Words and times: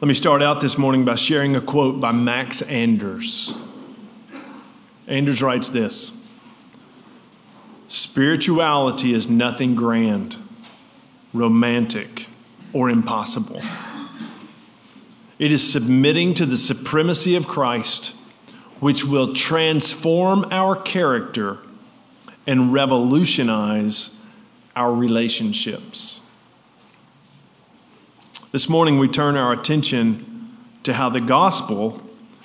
Let 0.00 0.08
me 0.08 0.14
start 0.14 0.40
out 0.40 0.62
this 0.62 0.78
morning 0.78 1.04
by 1.04 1.14
sharing 1.14 1.56
a 1.56 1.60
quote 1.60 2.00
by 2.00 2.10
Max 2.10 2.62
Anders. 2.62 3.52
Anders 5.06 5.42
writes 5.42 5.68
this 5.68 6.16
Spirituality 7.88 9.12
is 9.12 9.28
nothing 9.28 9.74
grand, 9.74 10.38
romantic, 11.34 12.28
or 12.72 12.88
impossible. 12.88 13.60
It 15.38 15.52
is 15.52 15.70
submitting 15.70 16.32
to 16.34 16.46
the 16.46 16.56
supremacy 16.56 17.34
of 17.34 17.46
Christ, 17.46 18.14
which 18.80 19.04
will 19.04 19.34
transform 19.34 20.46
our 20.50 20.74
character 20.74 21.58
and 22.46 22.72
revolutionize 22.72 24.16
our 24.74 24.92
relationships. 24.92 26.22
This 28.52 28.68
morning, 28.68 28.98
we 28.98 29.06
turn 29.06 29.36
our 29.36 29.52
attention 29.52 30.56
to 30.82 30.94
how 30.94 31.10
the 31.10 31.20
gospel 31.20 32.02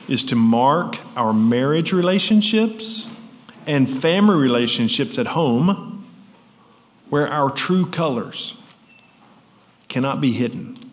is 0.07 0.23
to 0.25 0.35
mark 0.35 0.99
our 1.15 1.33
marriage 1.33 1.91
relationships 1.91 3.07
and 3.65 3.89
family 3.89 4.35
relationships 4.35 5.17
at 5.17 5.27
home, 5.27 6.05
where 7.09 7.27
our 7.27 7.49
true 7.49 7.85
colors 7.89 8.55
cannot 9.87 10.21
be 10.21 10.33
hidden. 10.33 10.84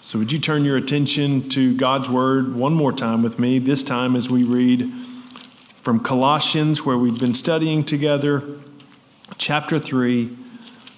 So, 0.00 0.18
would 0.18 0.32
you 0.32 0.38
turn 0.38 0.64
your 0.64 0.76
attention 0.76 1.48
to 1.50 1.76
God's 1.76 2.08
Word 2.08 2.54
one 2.54 2.72
more 2.72 2.92
time 2.92 3.22
with 3.22 3.38
me, 3.38 3.58
this 3.58 3.82
time 3.82 4.16
as 4.16 4.30
we 4.30 4.44
read 4.44 4.92
from 5.82 6.00
Colossians, 6.00 6.84
where 6.84 6.96
we've 6.96 7.18
been 7.18 7.34
studying 7.34 7.84
together, 7.84 8.42
chapter 9.38 9.78
3 9.78 10.36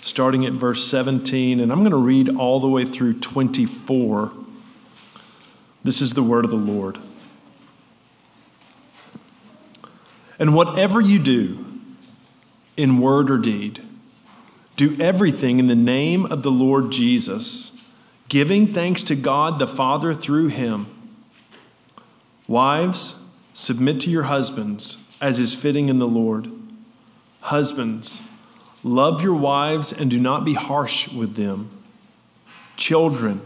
starting 0.01 0.47
at 0.47 0.53
verse 0.53 0.87
17, 0.87 1.61
and 1.61 1.71
I'm 1.71 1.81
going 1.81 1.91
to 1.91 1.97
read 1.97 2.37
all 2.37 2.61
the 2.61 2.69
way 2.69 2.85
through 2.85 3.21
24. 3.21 4.33
This 5.85 6.01
is 6.01 6.15
the 6.15 6.23
word 6.23 6.45
of 6.45 6.51
the 6.51 6.57
Lord. 6.57 6.99
And 10.39 10.55
whatever 10.55 11.01
you 11.01 11.19
do, 11.19 11.67
in 12.77 13.01
word 13.01 13.31
or 13.31 13.37
deed, 13.37 13.83
do 14.77 14.97
everything 14.99 15.59
in 15.59 15.67
the 15.67 15.77
name 15.77 16.25
of 16.27 16.43
the 16.43 16.51
Lord 16.51 16.91
Jesus, 16.91 17.77
giving 18.31 18.73
thanks 18.73 19.03
to 19.03 19.15
God 19.15 19.59
the 19.59 19.67
Father 19.67 20.15
through 20.15 20.49
him. 20.49 20.87
Wives, 22.49 23.17
submit 23.53 24.01
to 24.01 24.11
your 24.11 24.23
husbands 24.23 24.97
as 25.21 25.39
is 25.39 25.55
fitting 25.55 25.91
in 25.91 25.99
the 25.99 26.09
Lord. 26.09 26.51
Husbands, 27.41 28.23
Love 28.83 29.23
your 29.23 29.35
wives 29.35 29.93
and 29.93 30.11
do 30.11 30.19
not 30.19 30.45
be 30.45 30.55
harsh 30.55 31.13
with 31.13 31.35
them. 31.37 31.71
Children, 32.77 33.41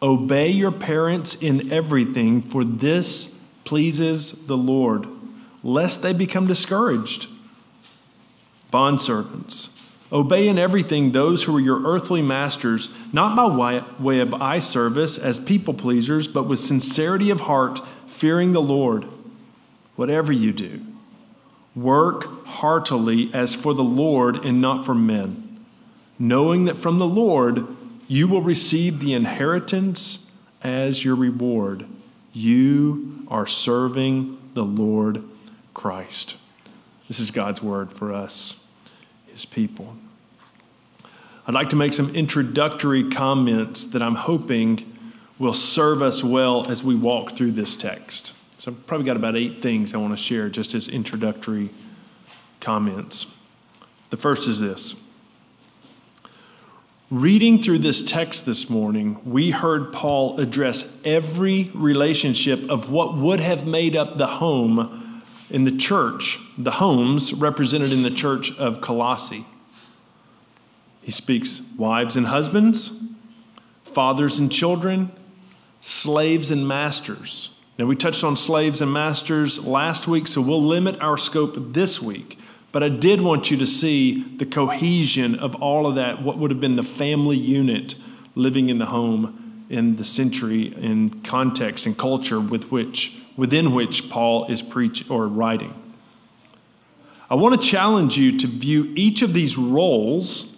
obey 0.00 0.48
your 0.48 0.72
parents 0.72 1.34
in 1.34 1.72
everything, 1.72 2.40
for 2.40 2.64
this 2.64 3.38
pleases 3.64 4.32
the 4.32 4.56
Lord, 4.56 5.06
lest 5.62 6.00
they 6.00 6.14
become 6.14 6.46
discouraged. 6.46 7.28
Bondservants, 8.72 9.68
obey 10.12 10.48
in 10.48 10.58
everything 10.58 11.12
those 11.12 11.42
who 11.42 11.56
are 11.56 11.60
your 11.60 11.82
earthly 11.84 12.22
masters, 12.22 12.90
not 13.12 13.34
by 13.34 13.82
way 13.98 14.20
of 14.20 14.34
eye 14.34 14.58
service 14.58 15.18
as 15.18 15.40
people 15.40 15.74
pleasers, 15.74 16.28
but 16.28 16.46
with 16.46 16.60
sincerity 16.60 17.30
of 17.30 17.40
heart, 17.40 17.80
fearing 18.06 18.52
the 18.52 18.62
Lord. 18.62 19.06
Whatever 19.96 20.32
you 20.32 20.52
do, 20.52 20.80
Work 21.74 22.44
heartily 22.44 23.30
as 23.32 23.54
for 23.54 23.72
the 23.72 23.84
Lord 23.84 24.44
and 24.44 24.60
not 24.60 24.84
for 24.84 24.94
men, 24.94 25.64
knowing 26.18 26.66
that 26.66 26.76
from 26.76 26.98
the 26.98 27.06
Lord 27.06 27.66
you 28.08 28.28
will 28.28 28.42
receive 28.42 29.00
the 29.00 29.14
inheritance 29.14 30.26
as 30.62 31.02
your 31.02 31.14
reward. 31.14 31.86
You 32.34 33.26
are 33.28 33.46
serving 33.46 34.38
the 34.52 34.64
Lord 34.64 35.24
Christ. 35.72 36.36
This 37.08 37.18
is 37.18 37.30
God's 37.30 37.62
word 37.62 37.90
for 37.90 38.12
us, 38.12 38.66
his 39.32 39.44
people. 39.44 39.96
I'd 41.46 41.54
like 41.54 41.70
to 41.70 41.76
make 41.76 41.92
some 41.92 42.14
introductory 42.14 43.10
comments 43.10 43.86
that 43.86 44.00
I'm 44.00 44.14
hoping 44.14 44.96
will 45.38 45.54
serve 45.54 46.02
us 46.02 46.22
well 46.22 46.70
as 46.70 46.84
we 46.84 46.94
walk 46.94 47.36
through 47.36 47.52
this 47.52 47.74
text. 47.74 48.32
So 48.58 48.70
I've 48.70 48.86
probably 48.86 49.06
got 49.06 49.16
about 49.16 49.34
eight 49.34 49.60
things 49.60 49.92
I 49.92 49.96
want 49.96 50.16
to 50.16 50.22
share 50.22 50.48
just 50.48 50.72
as 50.74 50.86
introductory 50.86 51.70
comments. 52.60 53.26
The 54.10 54.16
first 54.16 54.46
is 54.46 54.60
this. 54.60 54.94
Reading 57.10 57.60
through 57.60 57.80
this 57.80 58.04
text 58.04 58.46
this 58.46 58.70
morning, 58.70 59.20
we 59.24 59.50
heard 59.50 59.92
Paul 59.92 60.38
address 60.38 60.96
every 61.04 61.70
relationship 61.74 62.70
of 62.70 62.90
what 62.90 63.16
would 63.16 63.40
have 63.40 63.66
made 63.66 63.96
up 63.96 64.16
the 64.16 64.26
home 64.26 65.01
in 65.52 65.64
the 65.64 65.76
church, 65.76 66.38
the 66.56 66.70
homes 66.70 67.34
represented 67.34 67.92
in 67.92 68.02
the 68.02 68.10
church 68.10 68.56
of 68.58 68.80
Colossae. 68.80 69.44
He 71.02 71.12
speaks 71.12 71.60
wives 71.76 72.16
and 72.16 72.26
husbands, 72.26 72.90
fathers 73.84 74.38
and 74.38 74.50
children, 74.50 75.12
slaves 75.82 76.50
and 76.50 76.66
masters. 76.66 77.50
Now, 77.78 77.84
we 77.84 77.96
touched 77.96 78.24
on 78.24 78.34
slaves 78.34 78.80
and 78.80 78.90
masters 78.90 79.62
last 79.64 80.08
week, 80.08 80.26
so 80.26 80.40
we'll 80.40 80.64
limit 80.64 80.98
our 81.02 81.18
scope 81.18 81.54
this 81.74 82.00
week. 82.00 82.38
But 82.70 82.82
I 82.82 82.88
did 82.88 83.20
want 83.20 83.50
you 83.50 83.58
to 83.58 83.66
see 83.66 84.36
the 84.38 84.46
cohesion 84.46 85.38
of 85.38 85.56
all 85.56 85.86
of 85.86 85.96
that, 85.96 86.22
what 86.22 86.38
would 86.38 86.50
have 86.50 86.60
been 86.60 86.76
the 86.76 86.82
family 86.82 87.36
unit 87.36 87.94
living 88.34 88.70
in 88.70 88.78
the 88.78 88.86
home 88.86 89.66
in 89.68 89.96
the 89.96 90.04
century 90.04 90.74
in 90.76 91.10
context 91.22 91.84
and 91.84 91.96
culture 91.98 92.40
with 92.40 92.64
which, 92.70 93.18
within 93.36 93.74
which 93.74 94.10
Paul 94.10 94.46
is 94.46 94.62
preaching 94.62 95.08
or 95.10 95.26
writing. 95.26 95.74
I 97.30 97.34
want 97.34 97.60
to 97.60 97.66
challenge 97.66 98.18
you 98.18 98.38
to 98.38 98.46
view 98.46 98.92
each 98.94 99.22
of 99.22 99.32
these 99.32 99.56
roles 99.56 100.54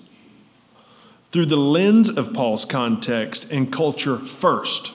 through 1.31 1.47
the 1.47 1.57
lens 1.57 2.09
of 2.09 2.33
Paul's 2.33 2.65
context 2.65 3.51
and 3.51 3.73
culture 3.73 4.19
first. 4.19 4.93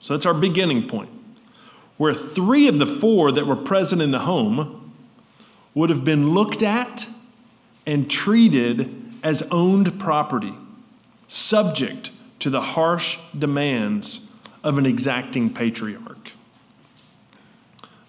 So 0.00 0.14
that's 0.14 0.26
our 0.26 0.34
beginning 0.34 0.88
point 0.88 1.10
where 1.98 2.14
three 2.14 2.68
of 2.68 2.78
the 2.78 2.86
four 2.86 3.32
that 3.32 3.46
were 3.46 3.56
present 3.56 4.00
in 4.00 4.10
the 4.12 4.20
home 4.20 4.92
would 5.74 5.90
have 5.90 6.04
been 6.04 6.30
looked 6.30 6.62
at 6.62 7.06
and 7.84 8.10
treated 8.10 9.04
as 9.22 9.42
owned 9.50 9.98
property, 9.98 10.54
subject 11.26 12.10
to 12.38 12.50
the 12.50 12.60
harsh 12.60 13.18
demands 13.36 14.30
of 14.62 14.78
an 14.78 14.86
exacting 14.86 15.52
patriarch. 15.52 16.17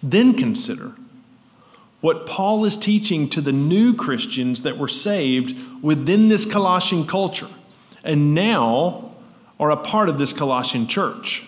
Then 0.02 0.34
consider 0.34 0.92
what 2.00 2.26
Paul 2.26 2.64
is 2.64 2.76
teaching 2.76 3.28
to 3.30 3.40
the 3.40 3.52
new 3.52 3.94
Christians 3.94 4.62
that 4.62 4.78
were 4.78 4.88
saved 4.88 5.54
within 5.82 6.28
this 6.28 6.44
Colossian 6.44 7.06
culture 7.06 7.48
and 8.02 8.34
now 8.34 9.14
are 9.58 9.70
a 9.70 9.76
part 9.76 10.08
of 10.08 10.18
this 10.18 10.32
Colossian 10.32 10.86
church. 10.86 11.46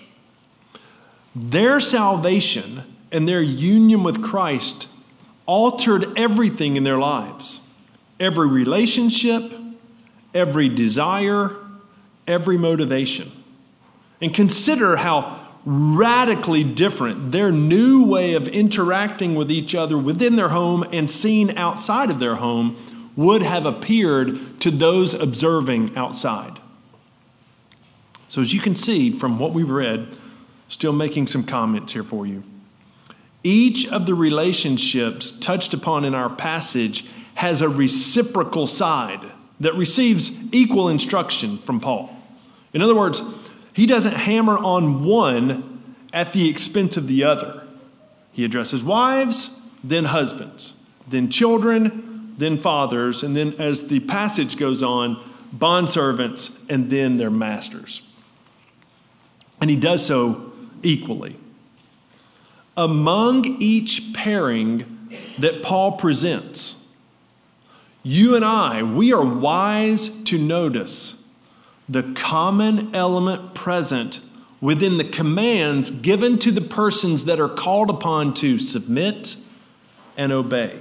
Their 1.34 1.80
salvation 1.80 2.82
and 3.10 3.26
their 3.26 3.41
union 3.41 4.02
with 4.02 4.22
Christ 4.22 4.88
altered 5.46 6.18
everything 6.18 6.76
in 6.76 6.84
their 6.84 6.98
lives 6.98 7.60
every 8.20 8.46
relationship, 8.46 9.52
every 10.32 10.68
desire, 10.68 11.56
every 12.28 12.56
motivation. 12.56 13.30
And 14.20 14.32
consider 14.32 14.94
how 14.94 15.41
radically 15.64 16.64
different 16.64 17.30
their 17.30 17.52
new 17.52 18.04
way 18.04 18.34
of 18.34 18.48
interacting 18.48 19.34
with 19.34 19.50
each 19.50 19.74
other 19.74 19.96
within 19.96 20.36
their 20.36 20.48
home 20.48 20.82
and 20.92 21.08
seen 21.08 21.56
outside 21.56 22.10
of 22.10 22.18
their 22.18 22.36
home 22.36 22.76
would 23.14 23.42
have 23.42 23.66
appeared 23.66 24.60
to 24.60 24.70
those 24.70 25.14
observing 25.14 25.97
outside. 25.97 26.59
So, 28.28 28.41
as 28.41 28.54
you 28.54 28.60
can 28.60 28.74
see 28.74 29.10
from 29.12 29.38
what 29.38 29.53
we've 29.53 29.68
read, 29.68 30.16
Still 30.72 30.94
making 30.94 31.26
some 31.26 31.44
comments 31.44 31.92
here 31.92 32.03
for 32.03 32.26
you. 32.26 32.42
Each 33.44 33.86
of 33.88 34.06
the 34.06 34.15
relationships 34.15 35.30
touched 35.30 35.74
upon 35.74 36.06
in 36.06 36.15
our 36.15 36.30
passage 36.30 37.04
has 37.34 37.60
a 37.60 37.68
reciprocal 37.68 38.66
side 38.66 39.20
that 39.60 39.74
receives 39.74 40.32
equal 40.50 40.88
instruction 40.88 41.58
from 41.58 41.78
Paul. 41.78 42.08
In 42.72 42.80
other 42.80 42.94
words, 42.94 43.20
he 43.72 43.86
doesn't 43.86 44.13
hammer 44.13 44.59
on 44.59 45.04
one 45.04 45.83
at 46.13 46.33
the 46.33 46.48
expense 46.48 46.97
of 46.97 47.07
the 47.07 47.24
other. 47.24 47.66
He 48.33 48.45
addresses 48.45 48.84
wives, 48.84 49.59
then 49.83 50.04
husbands, 50.04 50.74
then 51.09 51.30
children, 51.30 52.34
then 52.39 52.59
fathers, 52.59 53.22
and 53.22 53.36
then 53.36 53.54
as 53.59 53.89
the 53.89 54.01
passage 54.01 54.57
goes 54.57 54.83
on, 54.83 55.22
bondservants, 55.57 56.59
and 56.69 56.91
then 56.91 57.16
their 57.16 57.30
masters. 57.30 58.03
And 59.60 59.71
he 59.71 59.77
does 59.77 60.04
so 60.04 60.53
equally. 60.83 61.36
Among 62.77 63.45
each 63.60 64.13
pairing 64.15 65.18
that 65.39 65.63
Paul 65.63 65.92
presents, 65.92 66.86
you 68.03 68.34
and 68.34 68.45
I, 68.45 68.83
we 68.83 69.13
are 69.13 69.25
wise 69.25 70.09
to 70.25 70.39
notice 70.39 71.22
the 71.92 72.12
common 72.15 72.94
element 72.94 73.54
present 73.54 74.21
within 74.62 74.97
the 74.97 75.04
commands 75.04 75.91
given 75.91 76.39
to 76.39 76.50
the 76.50 76.60
persons 76.60 77.27
that 77.27 77.39
are 77.39 77.48
called 77.48 77.91
upon 77.91 78.33
to 78.33 78.59
submit 78.59 79.36
and 80.16 80.33
obey. 80.33 80.78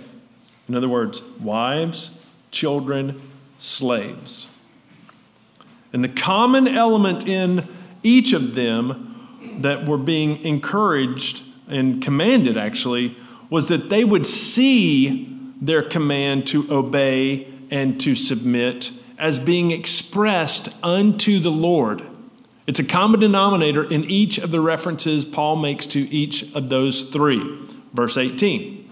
In 0.69 0.75
other 0.75 0.87
words, 0.87 1.21
wives, 1.41 2.11
children, 2.51 3.21
slaves. 3.59 4.47
And 5.91 6.03
the 6.03 6.09
common 6.09 6.67
element 6.67 7.27
in 7.27 7.67
each 8.03 8.31
of 8.31 8.55
them 8.55 9.57
that 9.59 9.85
were 9.85 9.97
being 9.97 10.43
encouraged 10.45 11.41
and 11.67 12.01
commanded 12.01 12.57
actually 12.57 13.17
was 13.49 13.67
that 13.67 13.89
they 13.89 14.05
would 14.05 14.25
see 14.25 15.27
their 15.61 15.83
command 15.83 16.47
to 16.47 16.71
obey 16.71 17.47
and 17.69 17.99
to 18.01 18.15
submit 18.15 18.91
as 19.21 19.37
being 19.37 19.69
expressed 19.69 20.69
unto 20.83 21.39
the 21.39 21.51
Lord. 21.51 22.01
It's 22.65 22.79
a 22.79 22.83
common 22.83 23.19
denominator 23.19 23.83
in 23.83 24.03
each 24.05 24.39
of 24.39 24.49
the 24.49 24.59
references 24.59 25.23
Paul 25.23 25.57
makes 25.57 25.85
to 25.87 25.99
each 26.09 26.53
of 26.55 26.69
those 26.69 27.03
three. 27.03 27.59
Verse 27.93 28.17
18, 28.17 28.89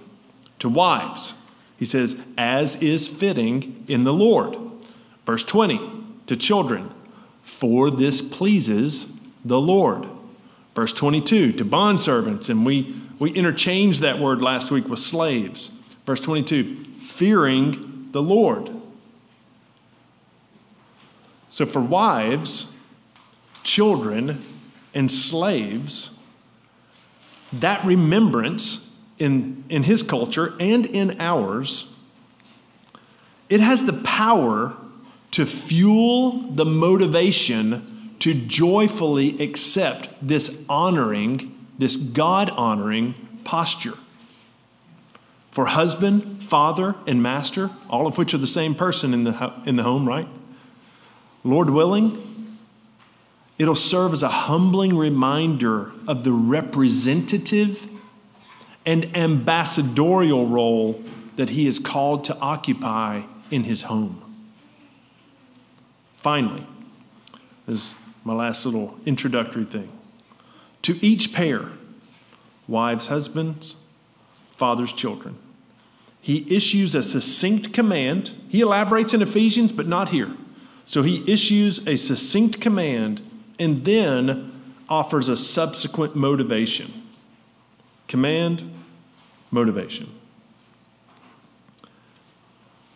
to 0.59 0.69
wives, 0.69 1.33
he 1.77 1.85
says, 1.85 2.21
as 2.37 2.81
is 2.81 3.07
fitting 3.07 3.83
in 3.87 4.03
the 4.03 4.13
Lord. 4.13 4.55
Verse 5.25 5.43
20, 5.43 5.79
to 6.27 6.35
children, 6.35 6.91
for 7.41 7.89
this 7.89 8.21
pleases 8.21 9.11
the 9.43 9.59
Lord. 9.59 10.07
Verse 10.75 10.93
22, 10.93 11.53
to 11.53 11.65
bondservants, 11.65 12.49
and 12.49 12.65
we, 12.65 12.95
we 13.17 13.31
interchanged 13.31 14.01
that 14.01 14.19
word 14.19 14.41
last 14.41 14.69
week 14.69 14.87
with 14.87 14.99
slaves. 14.99 15.71
Verse 16.05 16.19
22, 16.19 16.83
fearing 17.01 18.09
the 18.11 18.21
Lord. 18.21 18.78
So 21.49 21.65
for 21.65 21.81
wives, 21.81 22.71
children, 23.63 24.43
and 24.93 25.11
slaves, 25.11 26.17
that 27.53 27.83
remembrance 27.83 28.95
in, 29.17 29.63
in 29.69 29.83
his 29.83 30.03
culture 30.03 30.53
and 30.59 30.85
in 30.85 31.19
ours, 31.19 31.93
it 33.49 33.59
has 33.59 33.85
the 33.85 33.93
power 33.93 34.75
to 35.31 35.45
fuel 35.45 36.41
the 36.51 36.65
motivation 36.65 38.15
to 38.19 38.33
joyfully 38.33 39.41
accept 39.41 40.09
this 40.21 40.63
honoring, 40.67 41.55
this 41.77 41.95
God 41.95 42.49
honoring 42.51 43.15
posture. 43.43 43.97
For 45.51 45.65
husband, 45.65 46.43
father, 46.43 46.95
and 47.07 47.23
master, 47.23 47.71
all 47.89 48.05
of 48.05 48.17
which 48.17 48.33
are 48.33 48.37
the 48.37 48.47
same 48.47 48.75
person 48.75 49.13
in 49.13 49.23
the, 49.23 49.53
in 49.65 49.77
the 49.77 49.83
home, 49.83 50.07
right? 50.07 50.27
Lord 51.43 51.69
willing, 51.69 52.57
it'll 53.57 53.75
serve 53.75 54.13
as 54.13 54.23
a 54.23 54.29
humbling 54.29 54.95
reminder 54.97 55.91
of 56.07 56.23
the 56.23 56.31
representative 56.31 57.87
and 58.85 59.15
ambassadorial 59.15 60.47
role 60.47 61.03
that 61.35 61.49
he 61.49 61.67
is 61.67 61.79
called 61.79 62.25
to 62.25 62.37
occupy 62.39 63.21
in 63.51 63.63
his 63.63 63.83
home. 63.83 64.21
Finally, 66.17 66.65
this 67.65 67.77
is 67.77 67.95
my 68.23 68.33
last 68.33 68.65
little 68.65 68.97
introductory 69.05 69.63
thing. 69.63 69.89
To 70.83 71.05
each 71.05 71.33
pair, 71.33 71.69
wives, 72.67 73.07
husbands, 73.07 73.77
fathers, 74.51 74.91
children, 74.91 75.37
he 76.21 76.45
issues 76.53 76.95
a 76.95 77.03
succinct 77.03 77.73
command. 77.73 78.31
He 78.49 78.59
elaborates 78.61 79.13
in 79.13 79.21
Ephesians, 79.21 79.71
but 79.71 79.87
not 79.87 80.09
here. 80.09 80.31
So 80.89 81.03
he 81.03 81.23
issues 81.31 81.85
a 81.85 81.97
succinct 81.97 82.59
command 82.59 83.21
and 83.59 83.85
then 83.85 84.51
offers 84.89 85.29
a 85.29 85.37
subsequent 85.37 86.15
motivation. 86.15 86.91
Command, 88.07 88.63
motivation. 89.51 90.09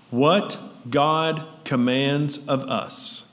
What 0.09 0.57
God 0.89 1.45
commands 1.65 2.39
of 2.47 2.63
us, 2.63 3.31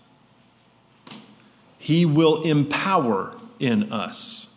He 1.78 2.04
will 2.04 2.42
empower 2.42 3.34
in 3.60 3.90
us 3.90 4.48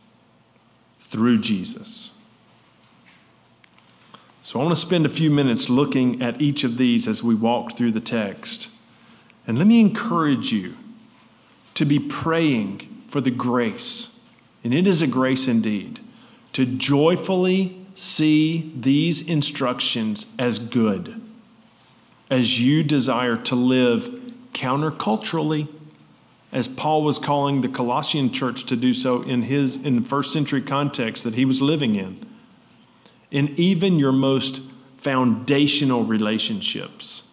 through 1.08 1.38
Jesus. 1.38 2.12
So 4.42 4.60
I 4.60 4.64
want 4.66 4.76
to 4.76 4.82
spend 4.82 5.06
a 5.06 5.10
few 5.10 5.32
minutes 5.32 5.70
looking 5.70 6.22
at 6.22 6.42
each 6.42 6.66
of 6.66 6.76
these 6.76 7.08
as 7.08 7.24
we 7.24 7.36
walk 7.36 7.78
through 7.78 7.94
the 7.94 8.02
text. 8.02 8.68
And 9.46 9.58
let 9.58 9.68
me 9.68 9.80
encourage 9.80 10.52
you 10.52 10.76
to 11.74 11.86
be 11.86 12.00
praying 12.00 13.04
for 13.08 13.22
the 13.22 13.32
grace, 13.32 14.20
and 14.64 14.74
it 14.74 14.88
is 14.88 15.02
a 15.02 15.08
grace 15.08 15.48
indeed, 15.48 16.00
to 16.54 16.66
joyfully 16.66 17.86
see 17.96 18.72
these 18.76 19.28
instructions 19.28 20.26
as 20.40 20.60
good 20.60 21.22
as 22.30 22.60
you 22.60 22.84
desire 22.84 23.38
to 23.38 23.56
live 23.56 24.10
counterculturally 24.54 25.68
as 26.52 26.68
Paul 26.68 27.04
was 27.04 27.18
calling 27.18 27.62
the 27.62 27.68
Colossian 27.68 28.32
church 28.32 28.66
to 28.66 28.76
do 28.76 28.94
so 28.94 29.24
in 29.24 29.42
his 29.42 29.76
in 29.76 29.96
the 30.02 30.08
first 30.08 30.32
century 30.32 30.62
context 30.62 31.24
that 31.24 31.34
he 31.34 31.46
was 31.46 31.62
living 31.62 31.96
in. 31.96 32.26
In 33.32 33.54
even 33.58 33.98
your 33.98 34.12
most 34.12 34.62
foundational 34.98 36.04
relationships, 36.04 37.30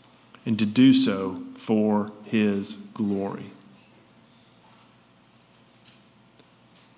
and 0.46 0.58
to 0.58 0.66
do 0.66 0.94
so 0.94 1.42
for 1.60 2.10
his 2.24 2.78
glory. 2.94 3.52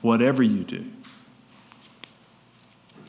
Whatever 0.00 0.42
you 0.42 0.62
do, 0.62 0.84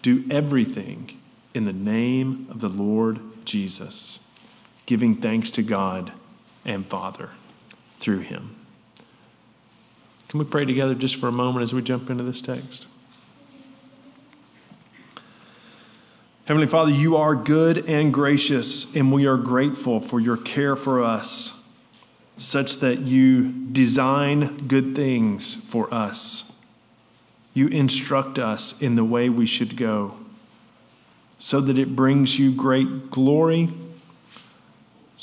do 0.01 0.25
everything 0.31 1.19
in 1.53 1.65
the 1.65 1.73
name 1.73 2.47
of 2.49 2.59
the 2.59 2.69
Lord 2.69 3.19
Jesus 3.45 4.19
giving 4.87 5.15
thanks 5.21 5.51
to 5.51 5.61
God 5.61 6.11
and 6.65 6.87
Father 6.87 7.29
through 7.99 8.19
him. 8.19 8.55
Can 10.27 10.39
we 10.39 10.45
pray 10.45 10.65
together 10.65 10.95
just 10.95 11.17
for 11.17 11.27
a 11.27 11.31
moment 11.31 11.63
as 11.63 11.71
we 11.71 11.83
jump 11.83 12.09
into 12.09 12.23
this 12.23 12.41
text? 12.41 12.87
Heavenly 16.45 16.67
Father, 16.67 16.91
you 16.91 17.15
are 17.15 17.35
good 17.35 17.89
and 17.89 18.13
gracious, 18.13 18.93
and 18.95 19.11
we 19.13 19.25
are 19.25 19.37
grateful 19.37 19.99
for 19.99 20.19
your 20.19 20.37
care 20.37 20.75
for 20.75 21.01
us, 21.01 21.53
such 22.37 22.77
that 22.77 22.99
you 22.99 23.51
design 23.71 24.67
good 24.67 24.95
things 24.95 25.55
for 25.55 25.93
us. 25.93 26.51
You 27.53 27.67
instruct 27.67 28.39
us 28.39 28.81
in 28.81 28.95
the 28.95 29.05
way 29.05 29.29
we 29.29 29.45
should 29.45 29.77
go, 29.77 30.15
so 31.39 31.61
that 31.61 31.77
it 31.77 31.95
brings 31.95 32.37
you 32.37 32.53
great 32.53 33.09
glory 33.09 33.69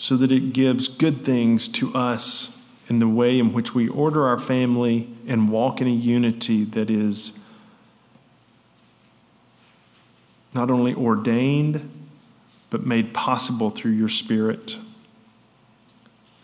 so 0.00 0.17
that 0.17 0.33
it 0.33 0.55
gives 0.55 0.89
good 0.89 1.27
things 1.27 1.69
to 1.69 1.95
us 1.95 2.57
in 2.89 3.00
the 3.00 3.07
way 3.07 3.39
in 3.39 3.53
which 3.53 3.75
we 3.75 3.87
order 3.87 4.27
our 4.27 4.39
family 4.39 5.07
and 5.27 5.50
walk 5.50 5.83
in 5.83 5.87
a 5.87 5.91
unity 5.91 6.65
that 6.65 6.89
is 6.89 7.39
not 10.54 10.71
only 10.71 10.95
ordained, 10.95 11.90
but 12.71 12.87
made 12.87 13.12
possible 13.14 13.71
through 13.71 13.92
your 13.92 14.09
Spirit. 14.09 14.76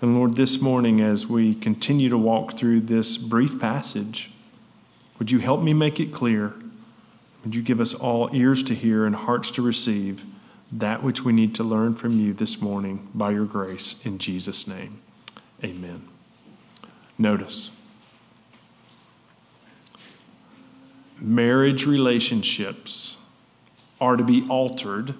And 0.01 0.17
Lord, 0.17 0.37
this 0.37 0.61
morning, 0.61 1.01
as 1.01 1.27
we 1.27 1.55
continue 1.55 2.09
to 2.09 2.19
walk 2.19 2.57
through 2.57 2.83
this 2.83 3.17
brief 3.17 3.59
passage, 3.59 4.31
would 5.19 5.31
you 5.31 5.39
help 5.39 5.63
me 5.63 5.73
make 5.73 5.99
it 6.01 6.13
clear? 6.13 6.55
Would 7.45 7.55
you 7.55 7.63
give 7.63 7.81
us 7.81 7.95
all 7.95 8.29
ears 8.35 8.63
to 8.65 8.75
hear 8.75 9.07
and 9.07 9.15
hearts 9.17 9.51
to 9.53 9.63
receive? 9.63 10.25
that 10.73 11.03
which 11.03 11.23
we 11.23 11.33
need 11.33 11.55
to 11.55 11.65
learn 11.65 11.95
from 11.95 12.19
you 12.19 12.35
this 12.35 12.61
morning 12.61 13.09
by 13.15 13.31
your 13.31 13.45
grace. 13.45 13.97
In 14.05 14.19
Jesus' 14.19 14.67
name, 14.67 15.01
amen. 15.63 16.09
Notice 17.19 17.71
marriage 21.19 21.87
relationships 21.87 23.17
are 24.01 24.17
to 24.17 24.25
be 24.25 24.47
altered 24.49 25.15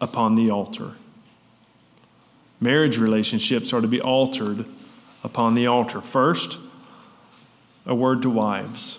upon 0.00 0.34
the 0.34 0.50
altar. 0.50 0.92
Marriage 2.60 2.98
relationships 2.98 3.72
are 3.72 3.80
to 3.80 3.88
be 3.88 4.00
altered 4.00 4.64
upon 5.24 5.54
the 5.54 5.66
altar. 5.66 6.00
First, 6.00 6.58
a 7.86 7.94
word 7.94 8.22
to 8.22 8.30
wives. 8.30 8.98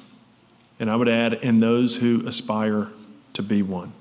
And 0.79 0.89
I 0.89 0.95
would 0.95 1.09
add, 1.09 1.35
and 1.35 1.61
those 1.61 1.95
who 1.97 2.25
aspire 2.27 2.87
to 3.33 3.43
be 3.43 3.61
one. 3.61 3.93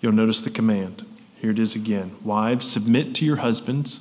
You'll 0.00 0.12
notice 0.12 0.40
the 0.40 0.50
command. 0.50 1.06
Here 1.40 1.50
it 1.50 1.58
is 1.58 1.74
again 1.74 2.14
Wives, 2.22 2.70
submit 2.70 3.14
to 3.16 3.24
your 3.24 3.36
husbands 3.36 4.00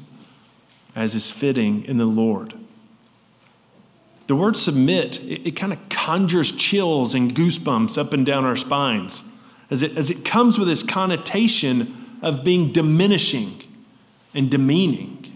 as 0.96 1.16
is 1.16 1.32
fitting 1.32 1.86
in 1.86 1.98
the 1.98 2.06
Lord. 2.06 2.54
The 4.32 4.38
word 4.38 4.56
submit, 4.56 5.22
it, 5.26 5.46
it 5.46 5.52
kind 5.58 5.74
of 5.74 5.90
conjures 5.90 6.54
chills 6.54 7.16
and 7.16 7.36
goosebumps 7.36 7.98
up 7.98 8.14
and 8.14 8.26
down 8.26 8.46
our 8.46 8.56
spines. 8.56 9.24
as 9.70 9.84
it, 9.84 9.98
as 9.98 10.10
it 10.10 10.24
comes 10.24 10.58
with 10.58 10.70
this 10.70 10.84
connotation 10.84 12.18
of 12.22 12.42
being 12.42 12.72
diminishing 12.72 13.62
and 14.34 14.50
demeaning. 14.50 15.36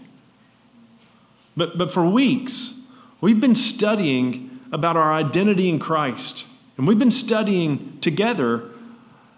But, 1.58 1.76
but 1.76 1.92
for 1.92 2.06
weeks, 2.06 2.80
we've 3.20 3.38
been 3.38 3.54
studying 3.54 4.60
about 4.72 4.96
our 4.96 5.12
identity 5.12 5.68
in 5.68 5.78
Christ. 5.78 6.46
And 6.78 6.88
we've 6.88 6.98
been 6.98 7.10
studying 7.10 7.98
together 8.00 8.70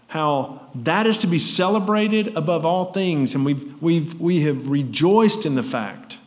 how 0.06 0.68
that 0.76 1.08
is 1.08 1.18
to 1.18 1.26
be 1.26 1.40
celebrated 1.40 2.36
above 2.36 2.64
all 2.64 2.92
things. 2.92 3.34
And 3.34 3.44
we've, 3.44 3.82
we've, 3.82 4.20
we 4.20 4.42
have 4.42 4.68
rejoiced 4.68 5.46
in 5.46 5.56
the 5.56 5.64
fact 5.64 6.18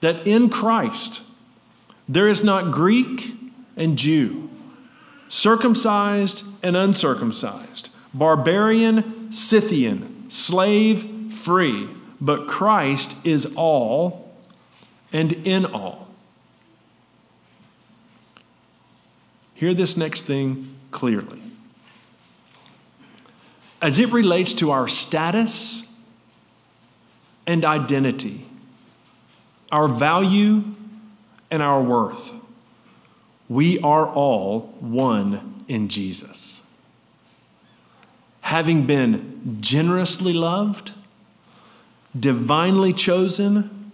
that 0.00 0.26
in 0.26 0.48
Christ 0.48 1.20
there 2.08 2.28
is 2.28 2.42
not 2.42 2.72
Greek 2.72 3.32
and 3.76 3.98
Jew, 3.98 4.48
circumcised 5.28 6.42
and 6.62 6.76
uncircumcised, 6.76 7.90
barbarian, 8.14 9.30
Scythian, 9.30 10.30
slave, 10.30 11.32
free, 11.34 11.88
but 12.20 12.48
Christ 12.48 13.14
is 13.24 13.52
all 13.56 14.34
and 15.12 15.32
in 15.46 15.66
all. 15.66 16.08
Hear 19.54 19.74
this 19.74 19.96
next 19.96 20.22
thing 20.22 20.74
clearly. 20.90 21.42
As 23.82 23.98
it 23.98 24.10
relates 24.12 24.54
to 24.54 24.70
our 24.70 24.88
status 24.88 25.84
and 27.46 27.64
identity, 27.64 28.44
our 29.70 29.88
value 29.88 30.64
and 31.50 31.62
our 31.62 31.82
worth, 31.82 32.32
we 33.48 33.78
are 33.80 34.06
all 34.06 34.74
one 34.80 35.64
in 35.68 35.88
Jesus. 35.88 36.62
Having 38.40 38.86
been 38.86 39.58
generously 39.60 40.32
loved, 40.32 40.92
divinely 42.18 42.92
chosen, 42.92 43.92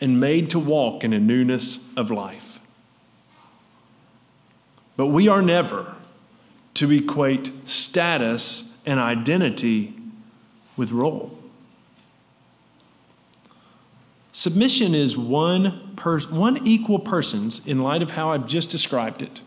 and 0.00 0.18
made 0.18 0.50
to 0.50 0.58
walk 0.58 1.04
in 1.04 1.12
a 1.12 1.18
newness 1.18 1.78
of 1.96 2.10
life. 2.10 2.58
But 4.96 5.06
we 5.06 5.28
are 5.28 5.42
never 5.42 5.94
to 6.74 6.90
equate 6.90 7.52
status 7.68 8.70
and 8.86 8.98
identity 8.98 9.94
with 10.76 10.92
role. 10.92 11.38
Submission 14.40 14.94
is 14.94 15.18
one, 15.18 15.92
per- 15.96 16.20
one 16.20 16.66
equal 16.66 16.98
person's, 16.98 17.60
in 17.66 17.82
light 17.82 18.00
of 18.00 18.10
how 18.10 18.30
I've 18.30 18.46
just 18.46 18.70
described 18.70 19.20
it, 19.20 19.42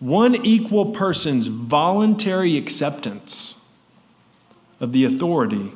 one 0.00 0.34
equal 0.44 0.86
person's 0.86 1.46
voluntary 1.46 2.56
acceptance 2.56 3.64
of 4.80 4.90
the 4.90 5.04
authority 5.04 5.70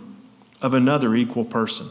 of 0.61 0.75
another 0.75 1.15
equal 1.15 1.45
person. 1.45 1.87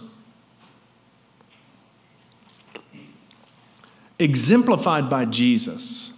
Exemplified 4.20 5.10
by 5.10 5.24
Jesus 5.24 6.12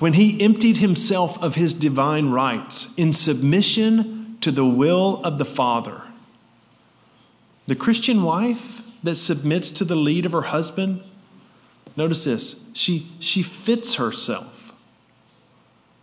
when 0.00 0.12
he 0.12 0.38
emptied 0.42 0.76
himself 0.76 1.42
of 1.42 1.54
his 1.54 1.72
divine 1.72 2.28
rights 2.28 2.92
in 2.98 3.14
submission 3.14 4.36
to 4.42 4.50
the 4.50 4.66
will 4.66 5.24
of 5.24 5.38
the 5.38 5.46
Father. 5.46 6.02
The 7.66 7.74
Christian 7.74 8.22
wife 8.22 8.73
that 9.04 9.16
submits 9.16 9.70
to 9.70 9.84
the 9.84 9.94
lead 9.94 10.26
of 10.26 10.32
her 10.32 10.42
husband, 10.42 11.02
notice 11.96 12.24
this, 12.24 12.64
she, 12.72 13.12
she 13.20 13.42
fits 13.42 13.94
herself 13.94 14.72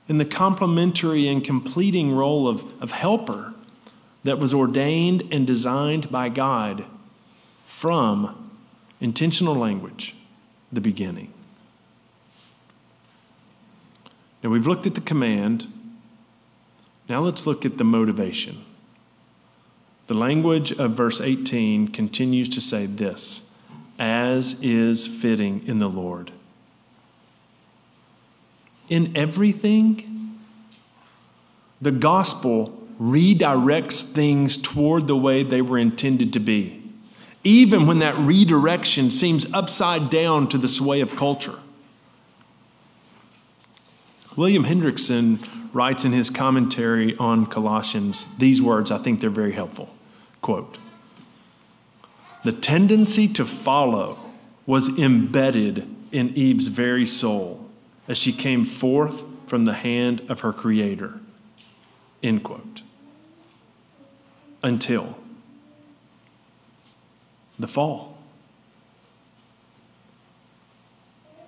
in 0.07 0.17
the 0.17 0.25
complementary 0.25 1.27
and 1.27 1.43
completing 1.43 2.13
role 2.13 2.47
of, 2.47 2.63
of 2.81 2.91
helper 2.91 3.53
that 4.23 4.39
was 4.39 4.53
ordained 4.53 5.27
and 5.31 5.47
designed 5.47 6.11
by 6.11 6.29
God 6.29 6.85
from 7.65 8.51
intentional 8.99 9.55
language, 9.55 10.15
the 10.71 10.81
beginning. 10.81 11.33
Now 14.43 14.51
we've 14.51 14.67
looked 14.67 14.85
at 14.85 14.95
the 14.95 15.01
command. 15.01 15.67
Now 17.09 17.21
let's 17.21 17.47
look 17.47 17.65
at 17.65 17.77
the 17.77 17.83
motivation. 17.83 18.63
The 20.07 20.13
language 20.13 20.71
of 20.71 20.91
verse 20.91 21.21
18 21.21 21.89
continues 21.89 22.49
to 22.49 22.61
say 22.61 22.85
this 22.85 23.41
as 23.99 24.55
is 24.61 25.05
fitting 25.05 25.61
in 25.67 25.77
the 25.77 25.87
Lord. 25.87 26.31
In 28.89 29.15
everything, 29.15 30.39
the 31.81 31.91
gospel 31.91 32.77
redirects 32.99 34.01
things 34.01 34.57
toward 34.57 35.07
the 35.07 35.15
way 35.15 35.43
they 35.43 35.61
were 35.61 35.77
intended 35.77 36.33
to 36.33 36.39
be, 36.39 36.83
even 37.43 37.85
when 37.85 37.99
that 37.99 38.17
redirection 38.17 39.11
seems 39.11 39.51
upside 39.53 40.09
down 40.09 40.49
to 40.49 40.57
the 40.57 40.67
sway 40.67 41.01
of 41.01 41.15
culture. 41.15 41.59
William 44.35 44.63
Hendriksen 44.63 45.39
writes 45.73 46.05
in 46.05 46.11
his 46.11 46.29
commentary 46.29 47.15
on 47.17 47.45
Colossians 47.45 48.27
these 48.37 48.61
words, 48.61 48.91
I 48.91 48.97
think 48.97 49.21
they're 49.21 49.29
very 49.29 49.53
helpful. 49.53 49.89
Quote 50.41 50.77
The 52.43 52.51
tendency 52.51 53.27
to 53.29 53.45
follow 53.45 54.19
was 54.65 54.97
embedded 54.99 55.87
in 56.11 56.35
Eve's 56.35 56.67
very 56.67 57.05
soul 57.05 57.69
as 58.07 58.17
she 58.17 58.33
came 58.33 58.65
forth 58.65 59.23
from 59.47 59.65
the 59.65 59.73
hand 59.73 60.21
of 60.29 60.41
her 60.41 60.53
Creator. 60.53 61.19
End 62.21 62.43
quote. 62.43 62.81
Until 64.63 65.17
the 67.59 67.67
fall. 67.67 68.17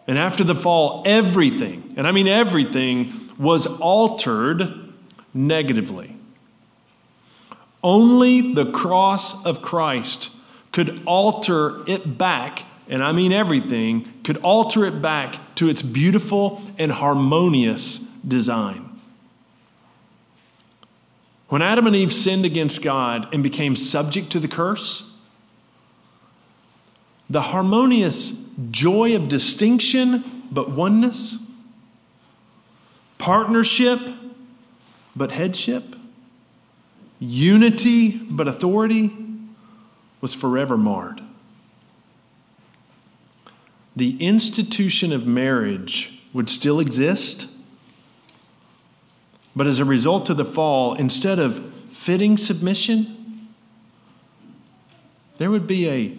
And 0.08 0.18
after 0.18 0.44
the 0.44 0.56
fall, 0.56 1.03
everything, 1.06 1.94
and 1.96 2.06
I 2.06 2.12
mean 2.12 2.27
everything, 2.27 3.23
was 3.38 3.66
altered 3.66 4.94
negatively. 5.34 6.16
Only 7.84 8.54
the 8.54 8.72
cross 8.72 9.46
of 9.46 9.62
Christ 9.62 10.30
could 10.72 11.02
alter 11.06 11.84
it 11.90 12.18
back, 12.18 12.63
and 12.88 13.04
I 13.04 13.12
mean 13.12 13.32
everything, 13.32 14.12
could 14.24 14.38
alter 14.38 14.86
it 14.86 15.02
back 15.02 15.56
to 15.56 15.70
its 15.70 15.82
beautiful 15.82 16.62
and 16.78 16.92
harmonious 16.92 18.00
design. 18.28 18.90
When 21.50 21.62
Adam 21.62 21.86
and 21.86 21.96
Eve 21.96 22.12
sinned 22.12 22.46
against 22.46 22.82
God 22.82 23.32
and 23.34 23.44
became 23.44 23.75
subject 23.75 24.32
to 24.32 24.40
the 24.40 24.48
curse, 24.48 25.12
the 27.30 27.42
harmonious 27.42 28.34
joy 28.72 29.16
of 29.16 29.30
distinction 29.30 30.24
but 30.52 30.72
oneness, 30.72 31.38
partnership 33.24 34.01
but 35.15 35.32
headship, 35.32 35.96
unity 37.20 38.18
but 38.18 38.50
authority 38.50 39.15
was 40.20 40.36
forever 40.36 40.75
marred. 40.75 41.22
The 43.96 44.18
institution 44.18 45.13
of 45.13 45.25
marriage 45.25 46.22
would 46.34 46.50
still 46.50 46.82
exist, 46.82 47.48
but 49.56 49.68
as 49.68 49.80
a 49.80 49.86
result 49.86 50.30
of 50.30 50.36
the 50.36 50.44
fall, 50.44 50.96
instead 50.96 51.39
of 51.39 51.74
fitting 51.92 52.38
submission, 52.38 53.48
there 55.38 55.50
would 55.50 55.65
be 55.65 55.88
a 55.88 56.18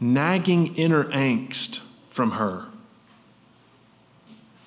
nagging 0.00 0.74
inner 0.74 1.04
angst 1.12 1.78
from 2.08 2.32
her 2.32 2.71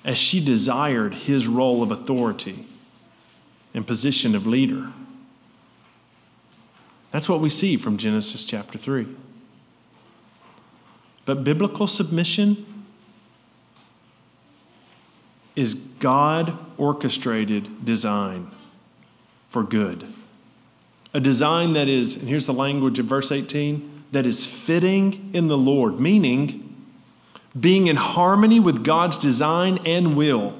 as 0.06 0.16
she 0.16 0.42
desired 0.42 1.12
his 1.12 1.48
role 1.48 1.82
of 1.82 1.90
authority 1.90 2.64
and 3.74 3.84
position 3.84 4.36
of 4.36 4.46
leader. 4.46 4.92
That's 7.10 7.28
what 7.28 7.40
we 7.40 7.48
see 7.48 7.76
from 7.76 7.96
Genesis 7.96 8.44
chapter 8.44 8.78
3. 8.78 9.06
But 11.24 11.42
biblical 11.42 11.88
submission 11.88 12.84
is 15.56 15.74
God 15.74 16.56
orchestrated 16.78 17.84
design 17.84 18.50
for 19.48 19.64
good. 19.64 20.06
A 21.14 21.20
design 21.20 21.72
that 21.72 21.88
is, 21.88 22.14
and 22.14 22.28
here's 22.28 22.46
the 22.46 22.52
language 22.52 23.00
of 23.00 23.06
verse 23.06 23.32
18 23.32 24.04
that 24.12 24.24
is 24.24 24.46
fitting 24.46 25.30
in 25.32 25.48
the 25.48 25.58
Lord, 25.58 25.98
meaning 25.98 26.65
being 27.58 27.86
in 27.86 27.96
harmony 27.96 28.60
with 28.60 28.84
God's 28.84 29.18
design 29.18 29.78
and 29.86 30.16
will 30.16 30.54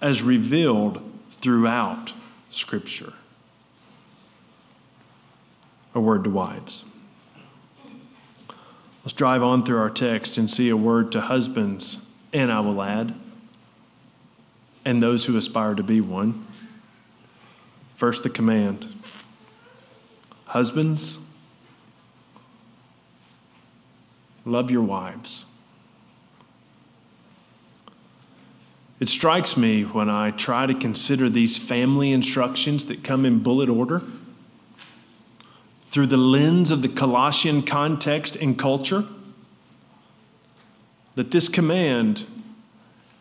as 0.00 0.22
revealed 0.22 1.02
throughout 1.40 2.12
Scripture. 2.50 3.12
A 5.94 6.00
word 6.00 6.24
to 6.24 6.30
wives. 6.30 6.84
Let's 9.04 9.12
drive 9.12 9.42
on 9.42 9.64
through 9.64 9.78
our 9.78 9.90
text 9.90 10.38
and 10.38 10.50
see 10.50 10.68
a 10.68 10.76
word 10.76 11.12
to 11.12 11.20
husbands, 11.20 12.04
and 12.32 12.52
I 12.52 12.60
will 12.60 12.82
add, 12.82 13.14
and 14.84 15.02
those 15.02 15.24
who 15.24 15.36
aspire 15.36 15.74
to 15.74 15.82
be 15.82 16.00
one. 16.00 16.46
First, 17.96 18.22
the 18.22 18.30
command 18.30 18.86
Husbands, 20.44 21.18
love 24.46 24.70
your 24.70 24.82
wives. 24.82 25.44
It 29.00 29.08
strikes 29.08 29.56
me 29.56 29.82
when 29.82 30.08
I 30.10 30.32
try 30.32 30.66
to 30.66 30.74
consider 30.74 31.30
these 31.30 31.56
family 31.56 32.10
instructions 32.10 32.86
that 32.86 33.04
come 33.04 33.24
in 33.24 33.40
bullet 33.40 33.68
order 33.68 34.02
through 35.90 36.08
the 36.08 36.16
lens 36.16 36.70
of 36.70 36.82
the 36.82 36.88
Colossian 36.88 37.62
context 37.62 38.36
and 38.36 38.58
culture 38.58 39.04
that 41.14 41.30
this 41.30 41.48
command 41.48 42.24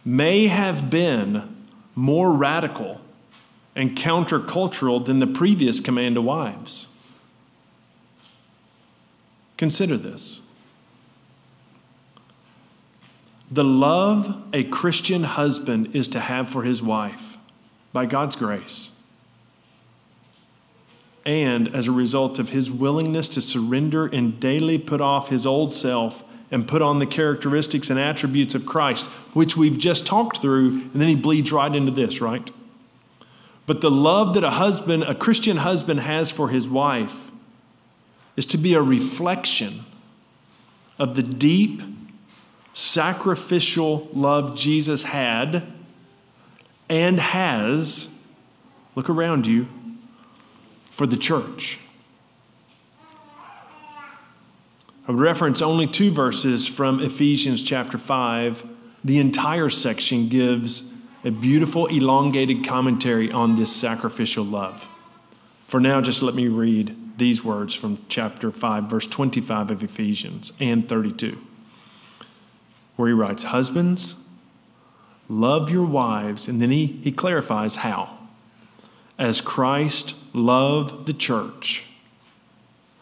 may 0.03 0.47
have 0.47 0.89
been 0.89 1.55
more 1.95 2.33
radical 2.33 3.01
and 3.75 3.95
countercultural 3.95 5.05
than 5.05 5.19
the 5.19 5.27
previous 5.27 5.79
command 5.79 6.15
to 6.15 6.21
wives. 6.21 6.87
Consider 9.57 9.97
this. 9.97 10.41
The 13.49 13.63
love 13.63 14.43
a 14.53 14.65
Christian 14.65 15.23
husband 15.23 15.95
is 15.95 16.09
to 16.09 16.19
have 16.19 16.49
for 16.49 16.63
his 16.63 16.81
wife 16.81 17.37
by 17.93 18.05
God's 18.05 18.35
grace, 18.35 18.91
and 21.25 21.73
as 21.73 21.87
a 21.87 21.91
result 21.91 22.39
of 22.39 22.49
his 22.49 22.69
willingness 22.69 23.27
to 23.29 23.41
surrender 23.41 24.07
and 24.07 24.39
daily 24.39 24.77
put 24.77 24.99
off 24.99 25.29
his 25.29 25.45
old 25.45 25.73
self 25.73 26.23
and 26.51 26.67
put 26.67 26.81
on 26.81 26.99
the 26.99 27.05
characteristics 27.05 27.89
and 27.89 27.99
attributes 27.99 28.55
of 28.55 28.65
Christ, 28.65 29.05
which 29.33 29.57
we've 29.57 29.77
just 29.77 30.05
talked 30.05 30.41
through, 30.41 30.69
and 30.69 30.95
then 30.95 31.07
he 31.07 31.15
bleeds 31.15 31.51
right 31.51 31.73
into 31.73 31.91
this, 31.91 32.21
right? 32.21 32.49
But 33.65 33.81
the 33.81 33.91
love 33.91 34.33
that 34.35 34.45
a 34.45 34.51
husband, 34.51 35.03
a 35.03 35.15
Christian 35.15 35.57
husband, 35.57 35.99
has 35.99 36.31
for 36.31 36.49
his 36.49 36.67
wife 36.67 37.31
is 38.37 38.45
to 38.47 38.57
be 38.57 38.75
a 38.75 38.81
reflection 38.81 39.83
of 40.99 41.15
the 41.15 41.23
deep 41.23 41.81
sacrificial 42.77 44.07
love 44.13 44.55
Jesus 44.55 45.01
had 45.01 45.63
and 46.89 47.19
has, 47.19 48.07
look 48.93 49.09
around 49.09 49.47
you, 49.47 49.67
for 50.91 51.07
the 51.07 51.17
church. 51.17 51.79
I 55.07 55.11
would 55.11 55.19
reference 55.19 55.63
only 55.63 55.87
two 55.87 56.11
verses 56.11 56.67
from 56.67 56.99
Ephesians 56.99 57.63
chapter 57.63 57.97
5. 57.97 58.63
The 59.03 59.17
entire 59.17 59.71
section 59.71 60.29
gives 60.29 60.93
a 61.25 61.31
beautiful, 61.31 61.87
elongated 61.87 62.63
commentary 62.63 63.31
on 63.31 63.55
this 63.55 63.75
sacrificial 63.75 64.45
love. 64.45 64.87
For 65.65 65.79
now, 65.79 65.99
just 65.99 66.21
let 66.21 66.35
me 66.35 66.47
read 66.47 66.95
these 67.17 67.43
words 67.43 67.73
from 67.73 67.97
chapter 68.07 68.51
5, 68.51 68.83
verse 68.83 69.07
25 69.07 69.71
of 69.71 69.83
Ephesians 69.83 70.53
and 70.59 70.87
32 70.87 71.41
where 72.97 73.07
he 73.07 73.13
writes, 73.13 73.43
Husbands, 73.43 74.15
love 75.29 75.69
your 75.69 75.85
wives. 75.85 76.47
And 76.47 76.61
then 76.61 76.71
he, 76.71 76.85
he 76.85 77.11
clarifies 77.11 77.77
how. 77.77 78.17
As 79.17 79.39
Christ 79.39 80.15
loved 80.33 81.05
the 81.07 81.13
church 81.13 81.85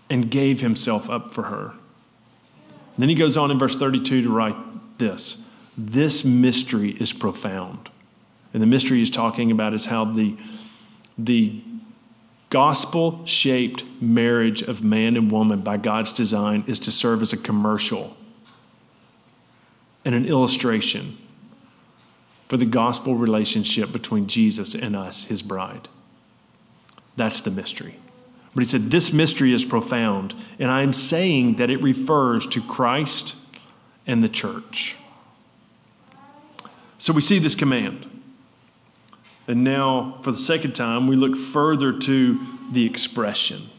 and 0.10 0.30
gave 0.30 0.62
himself 0.62 1.10
up 1.10 1.34
for 1.34 1.44
her. 1.44 1.72
And 2.96 3.02
then 3.02 3.10
he 3.10 3.16
goes 3.16 3.36
on 3.36 3.52
in 3.52 3.60
verse 3.60 3.76
32 3.76 4.22
to 4.24 4.30
write 4.30 4.56
this 4.98 5.44
This 5.78 6.24
mystery 6.24 6.92
is 6.92 7.12
profound. 7.12 7.90
And 8.54 8.62
the 8.62 8.68
mystery 8.68 9.00
he's 9.00 9.10
talking 9.10 9.52
about 9.52 9.74
is 9.74 9.86
how 9.86 10.06
the, 10.06 10.38
the 11.18 11.62
gospel 12.50 13.26
shaped 13.26 13.84
marriage 14.00 14.62
of 14.62 14.82
man 14.82 15.18
and 15.18 15.30
woman 15.30 15.60
by 15.60 15.76
God's 15.76 16.14
design 16.14 16.64
is 16.68 16.80
to 16.82 16.92
serve 16.92 17.22
as 17.22 17.34
a 17.34 17.38
commercial 17.38 18.16
and 20.06 20.14
an 20.14 20.26
illustration 20.26 21.18
for 22.48 22.58
the 22.58 22.66
gospel 22.66 23.16
relationship 23.16 23.92
between 23.92 24.28
Jesus 24.28 24.76
and 24.76 24.96
us, 24.96 25.26
his 25.26 25.42
bride. 25.42 25.90
That's 27.18 27.42
the 27.42 27.52
mystery. 27.52 27.98
But 28.54 28.64
he 28.64 28.70
said, 28.70 28.92
This 28.92 29.12
mystery 29.12 29.52
is 29.52 29.66
profound, 29.66 30.36
and 30.60 30.70
I'm 30.70 30.94
saying 30.94 31.56
that 31.56 31.70
it 31.70 31.82
refers 31.82 32.46
to 32.48 32.62
Christ 32.62 33.36
and 34.06 34.24
the 34.24 34.30
church. 34.30 34.96
So 36.98 37.12
we 37.12 37.22
see 37.22 37.40
this 37.40 37.56
command. 37.56 38.10
And 39.48 39.64
now, 39.64 40.20
for 40.22 40.32
the 40.32 40.38
second 40.38 40.74
time, 40.74 41.08
we 41.08 41.16
look 41.16 41.38
further 41.38 41.98
to 42.00 42.40
the 42.72 42.86
expression. 42.86 43.70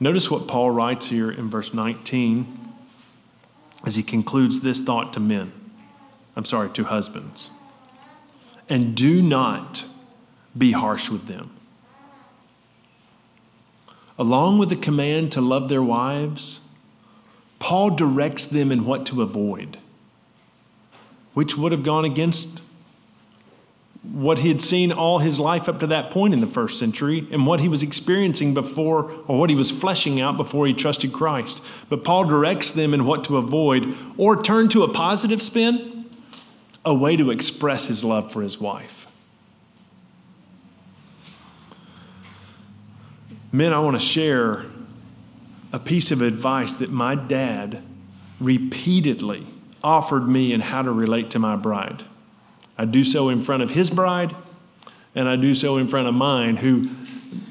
Notice 0.00 0.30
what 0.30 0.48
Paul 0.48 0.70
writes 0.70 1.06
here 1.06 1.30
in 1.30 1.48
verse 1.48 1.74
19 1.74 2.61
as 3.84 3.96
he 3.96 4.02
concludes 4.02 4.60
this 4.60 4.80
thought 4.80 5.12
to 5.12 5.20
men. 5.20 5.52
I'm 6.36 6.44
sorry, 6.44 6.70
to 6.70 6.84
husbands. 6.84 7.50
And 8.68 8.94
do 8.94 9.20
not 9.20 9.84
be 10.56 10.72
harsh 10.72 11.10
with 11.10 11.26
them. 11.26 11.50
Along 14.18 14.58
with 14.58 14.68
the 14.68 14.76
command 14.76 15.32
to 15.32 15.40
love 15.40 15.68
their 15.68 15.82
wives, 15.82 16.60
Paul 17.58 17.90
directs 17.90 18.46
them 18.46 18.72
in 18.72 18.84
what 18.84 19.06
to 19.06 19.22
avoid, 19.22 19.78
which 21.34 21.56
would 21.56 21.72
have 21.72 21.82
gone 21.82 22.04
against 22.04 22.61
what 24.02 24.38
he 24.38 24.48
had 24.48 24.60
seen 24.60 24.90
all 24.90 25.18
his 25.18 25.38
life 25.38 25.68
up 25.68 25.78
to 25.78 25.86
that 25.86 26.10
point 26.10 26.34
in 26.34 26.40
the 26.40 26.46
first 26.46 26.78
century 26.78 27.26
and 27.30 27.46
what 27.46 27.60
he 27.60 27.68
was 27.68 27.84
experiencing 27.84 28.52
before, 28.52 29.12
or 29.28 29.38
what 29.38 29.48
he 29.48 29.54
was 29.54 29.70
fleshing 29.70 30.20
out 30.20 30.36
before 30.36 30.66
he 30.66 30.74
trusted 30.74 31.12
Christ. 31.12 31.62
But 31.88 32.02
Paul 32.02 32.24
directs 32.24 32.72
them 32.72 32.94
in 32.94 33.04
what 33.04 33.24
to 33.24 33.36
avoid 33.36 33.96
or 34.16 34.42
turn 34.42 34.68
to 34.70 34.82
a 34.82 34.92
positive 34.92 35.40
spin, 35.40 36.06
a 36.84 36.92
way 36.92 37.16
to 37.16 37.30
express 37.30 37.86
his 37.86 38.02
love 38.02 38.32
for 38.32 38.42
his 38.42 38.60
wife. 38.60 39.06
Men, 43.52 43.72
I 43.72 43.78
want 43.78 44.00
to 44.00 44.04
share 44.04 44.64
a 45.72 45.78
piece 45.78 46.10
of 46.10 46.22
advice 46.22 46.74
that 46.76 46.90
my 46.90 47.14
dad 47.14 47.82
repeatedly 48.40 49.46
offered 49.84 50.28
me 50.28 50.52
in 50.52 50.60
how 50.60 50.82
to 50.82 50.90
relate 50.90 51.30
to 51.30 51.38
my 51.38 51.54
bride. 51.54 52.02
I 52.82 52.84
do 52.84 53.04
so 53.04 53.28
in 53.28 53.40
front 53.40 53.62
of 53.62 53.70
his 53.70 53.90
bride, 53.90 54.34
and 55.14 55.28
I 55.28 55.36
do 55.36 55.54
so 55.54 55.76
in 55.76 55.86
front 55.86 56.08
of 56.08 56.14
mine, 56.14 56.56
who 56.56 56.90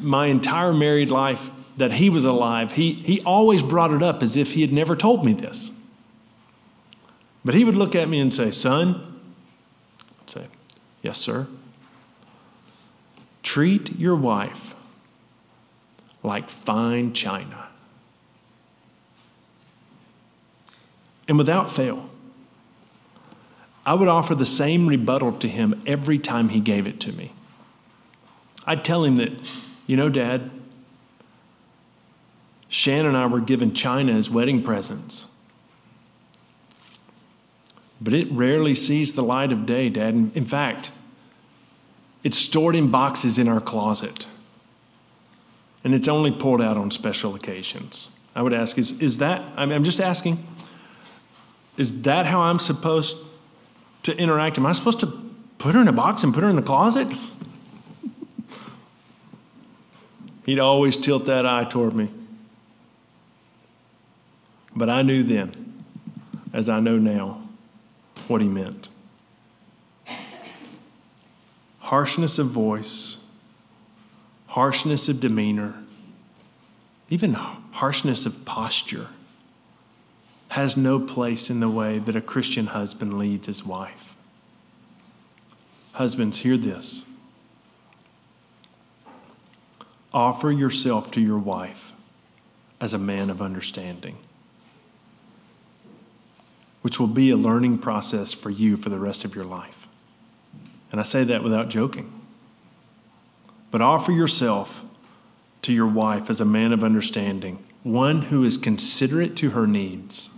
my 0.02 0.26
entire 0.26 0.74
married 0.74 1.10
life 1.10 1.50
that 1.78 1.94
he 1.94 2.10
was 2.10 2.26
alive, 2.26 2.74
he, 2.74 2.92
he 2.92 3.22
always 3.22 3.64
brought 3.64 3.94
it 3.94 4.04
up 4.04 4.22
as 4.22 4.36
if 4.36 4.52
he 4.52 4.60
had 4.60 4.74
never 4.74 4.94
told 4.94 5.26
me 5.26 5.32
this. 5.32 5.72
But 7.46 7.56
he 7.56 7.64
would 7.64 7.78
look 7.78 7.96
at 7.96 8.10
me 8.10 8.20
and 8.20 8.34
say, 8.34 8.52
Son, 8.52 9.22
I'd 10.24 10.30
say, 10.30 10.46
Yes, 11.02 11.18
sir. 11.18 11.48
Treat 13.42 13.98
your 13.98 14.18
wife 14.18 14.76
like 16.24 16.50
fine 16.50 17.14
china. 17.14 17.70
And 21.30 21.38
without 21.38 21.72
fail, 21.72 22.11
I 23.86 23.94
would 23.94 24.08
offer 24.08 24.36
the 24.36 24.46
same 24.46 24.88
rebuttal 24.88 25.34
to 25.40 25.48
him 25.48 25.82
every 25.88 26.20
time 26.20 26.50
he 26.50 26.60
gave 26.60 26.88
it 26.88 27.00
to 27.02 27.14
me. 27.14 27.34
I'd 28.66 28.86
tell 28.86 29.04
him 29.04 29.18
that, 29.18 29.32
you 29.88 29.98
know, 29.98 30.10
Dad, 30.10 30.52
Shan 32.70 33.06
and 33.06 33.18
I 33.18 33.26
were 33.26 33.42
given 33.42 33.74
China 33.74 34.14
as 34.14 34.30
wedding 34.30 34.62
presents. 34.62 35.26
But 38.00 38.14
it 38.14 38.32
rarely 38.32 38.76
sees 38.76 39.14
the 39.14 39.24
light 39.24 39.52
of 39.52 39.66
day, 39.66 39.90
Dad. 39.90 40.32
In 40.36 40.46
fact, 40.46 40.92
it's 42.24 42.38
stored 42.38 42.76
in 42.76 42.92
boxes 42.92 43.38
in 43.38 43.48
our 43.48 43.60
closet. 43.60 44.28
And 45.84 45.96
it's 45.96 46.08
only 46.08 46.32
pulled 46.32 46.62
out 46.62 46.78
on 46.78 46.92
special 46.92 47.34
occasions. 47.34 48.10
I 48.36 48.44
would 48.44 48.54
ask, 48.54 48.78
is, 48.78 49.02
is 49.02 49.18
that, 49.18 49.42
I'm 49.58 49.84
just 49.84 50.00
asking, 50.00 50.46
is 51.78 52.04
that 52.04 52.28
how 52.28 52.42
I'm 52.42 52.60
supposed 52.60 53.18
to 54.04 54.18
interact. 54.18 54.58
Am 54.58 54.66
I 54.66 54.74
supposed 54.74 55.00
to 55.02 55.08
put 55.58 55.76
her 55.76 55.82
in 55.82 55.88
a 55.88 55.94
box 55.94 56.24
and 56.24 56.34
put 56.34 56.44
her 56.44 56.50
in 56.50 56.56
the 56.56 56.62
closet? 56.62 57.08
He'd 60.46 60.60
always 60.60 60.98
tilt 60.98 61.28
that 61.28 61.46
eye 61.46 61.66
toward 61.66 61.96
me. 61.96 62.10
But 64.76 64.90
I 64.90 65.02
knew 65.02 65.24
then, 65.24 65.84
as 66.54 66.70
I 66.70 66.80
know 66.80 66.98
now, 66.98 67.48
what 68.28 68.42
he 68.42 68.48
meant. 68.48 68.90
Harshness 71.80 72.40
of 72.40 72.48
voice, 72.48 73.18
harshness 74.48 75.10
of 75.10 75.20
demeanor, 75.20 75.76
even 77.10 77.34
harshness 77.34 78.26
of 78.26 78.46
posture 78.46 79.08
has 80.52 80.76
no 80.76 81.00
place 81.00 81.50
in 81.50 81.60
the 81.62 81.70
way 81.70 81.98
that 82.00 82.16
a 82.16 82.22
Christian 82.22 82.68
husband 82.68 83.18
leads 83.18 83.48
his 83.48 83.66
wife. 83.66 84.16
Husbands, 85.94 86.40
hear 86.40 86.58
this. 86.58 87.06
offer 90.14 90.52
yourself 90.52 91.12
to 91.12 91.22
your 91.22 91.38
wife 91.38 91.94
as 92.80 92.94
a 92.94 92.98
man 92.98 93.30
of 93.30 93.42
understanding, 93.42 94.18
which 96.82 97.00
will 97.00 97.08
be 97.08 97.30
a 97.30 97.38
learning 97.38 97.78
process 97.78 98.34
for 98.34 98.50
you 98.50 98.76
for 98.76 98.90
the 98.90 99.00
rest 99.00 99.24
of 99.24 99.36
your 99.36 99.46
life. 99.46 99.88
And 100.92 101.00
I 101.00 101.04
say 101.04 101.24
that 101.24 101.44
without 101.44 101.70
joking. 101.70 102.12
But 103.70 103.82
offer 103.82 104.12
yourself 104.12 104.84
to 105.62 105.72
your 105.72 105.88
wife 105.88 106.30
as 106.30 106.42
a 106.42 106.46
man 106.46 106.74
of 106.74 106.84
understanding, 106.84 107.64
one 107.84 108.24
who 108.24 108.44
is 108.44 108.58
considerate 108.58 109.38
to 109.38 109.52
her 109.52 109.66
needs, 109.66 110.30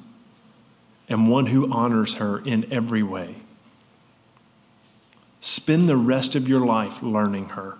and 1.13 1.29
one 1.29 1.45
who 1.45 1.71
honors 1.71 2.15
her 2.15 2.39
in 2.39 2.73
every 2.73 3.03
way. 3.03 3.35
Spend 5.41 5.87
the 5.87 5.95
rest 5.95 6.33
of 6.33 6.47
your 6.47 6.61
life 6.61 7.03
learning 7.03 7.49
her 7.49 7.77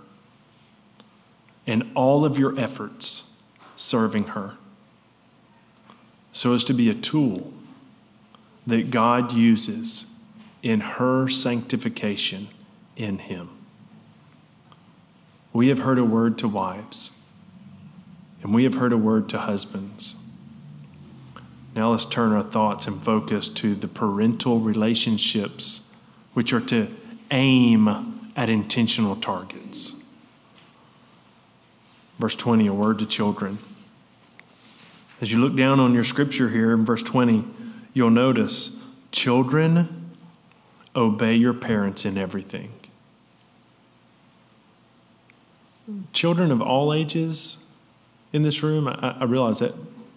and 1.66 1.84
all 1.96 2.26
of 2.26 2.38
your 2.38 2.60
efforts 2.60 3.24
serving 3.76 4.26
her 4.26 4.54
so 6.32 6.54
as 6.54 6.64
to 6.66 6.74
be 6.76 6.92
a 6.92 6.94
tool 6.94 7.52
that 8.68 8.92
God 8.92 9.34
uses 9.34 10.06
in 10.62 10.80
her 10.80 11.28
sanctification 11.28 12.50
in 12.96 13.18
Him. 13.18 13.50
We 15.54 15.70
have 15.70 15.80
heard 15.80 15.98
a 15.98 16.06
word 16.06 16.38
to 16.38 16.48
wives, 16.48 17.10
and 18.44 18.54
we 18.54 18.64
have 18.64 18.76
heard 18.76 18.94
a 18.94 18.98
word 18.98 19.28
to 19.30 19.40
husbands. 19.40 20.18
Now 21.76 21.92
let's 21.92 22.06
turn 22.06 22.34
our 22.34 22.44
thoughts 22.44 22.88
and 22.88 23.04
focus 23.04 23.50
to 23.50 23.74
the 23.74 23.88
parental 23.88 24.60
relationships, 24.60 25.82
which 26.34 26.54
are 26.54 26.62
to 26.62 26.88
aim 27.32 28.32
at 28.36 28.50
intentional 28.50 29.16
targets. 29.16 29.94
Verse 32.20 32.36
20, 32.36 32.68
a 32.68 32.74
word 32.74 33.00
to 33.00 33.06
children. 33.06 33.58
As 35.20 35.32
you 35.32 35.40
look 35.40 35.56
down 35.56 35.80
on 35.80 35.94
your 35.94 36.04
scripture 36.04 36.50
here 36.50 36.74
in 36.74 36.86
verse 36.86 37.02
20, 37.02 37.46
you'll 37.94 38.12
notice 38.12 38.78
children, 39.12 40.12
obey 40.96 41.36
your 41.36 41.54
parents 41.54 42.06
in 42.06 42.18
everything. 42.18 42.72
Children 46.14 46.52
of 46.52 46.62
all 46.62 46.94
ages 46.94 47.58
in 48.32 48.44
this 48.44 48.64
room, 48.64 48.88
I, 48.88 49.18
I 49.20 49.24
realize 49.26 49.60
that 49.60 49.74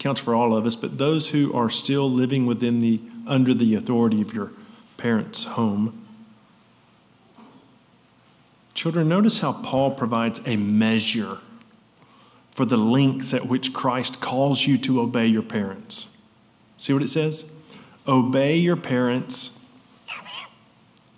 counts 0.07 0.21
for 0.21 0.37
all 0.37 0.57
of 0.57 0.65
us, 0.67 0.77
but 0.77 0.99
those 0.99 1.29
who 1.31 1.53
are 1.53 1.69
still 1.69 2.09
living 2.09 2.47
within 2.47 2.81
the 2.81 3.01
under 3.27 3.53
the 3.53 3.75
authority 3.75 4.23
of 4.23 4.33
your 4.33 4.53
parents' 4.99 5.43
home. 5.43 6.07
Children, 8.73 9.09
notice 9.09 9.41
how 9.41 9.53
Paul 9.53 9.91
provides 9.91 10.41
a 10.47 10.55
measure 10.55 11.39
for 12.53 12.65
the 12.65 12.77
lengths 12.77 13.35
at 13.35 13.49
which 13.49 13.73
Christ 13.73 14.21
calls 14.21 14.65
you 14.65 14.79
to 14.79 15.01
obey 15.01 15.27
your 15.27 15.43
parents. 15.43 16.17
See 16.77 16.93
what 16.93 17.03
it 17.03 17.11
says? 17.11 17.45
Obey 18.07 18.59
your 18.59 18.77
parents 18.77 19.59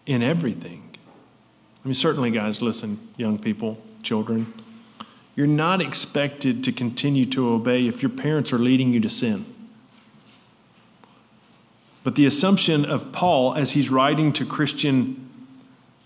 in 0.07 0.23
everything. 0.23 0.97
I 1.85 1.89
mean, 1.89 1.95
certainly, 1.95 2.31
guys, 2.31 2.63
listen, 2.63 2.99
young 3.19 3.39
people, 3.39 3.77
children. 4.03 4.51
You're 5.39 5.47
not 5.47 5.81
expected 5.81 6.65
to 6.65 6.73
continue 6.73 7.25
to 7.27 7.51
obey 7.51 7.87
if 7.87 8.03
your 8.03 8.11
parents 8.11 8.53
are 8.53 8.59
leading 8.59 8.93
you 8.93 8.99
to 8.99 9.09
sin. 9.09 9.47
But 12.03 12.17
the 12.17 12.27
assumption 12.27 12.85
of 12.85 13.13
Paul 13.13 13.55
as 13.55 13.71
he's 13.71 13.89
writing 13.89 14.33
to 14.33 14.45
Christian 14.45 15.31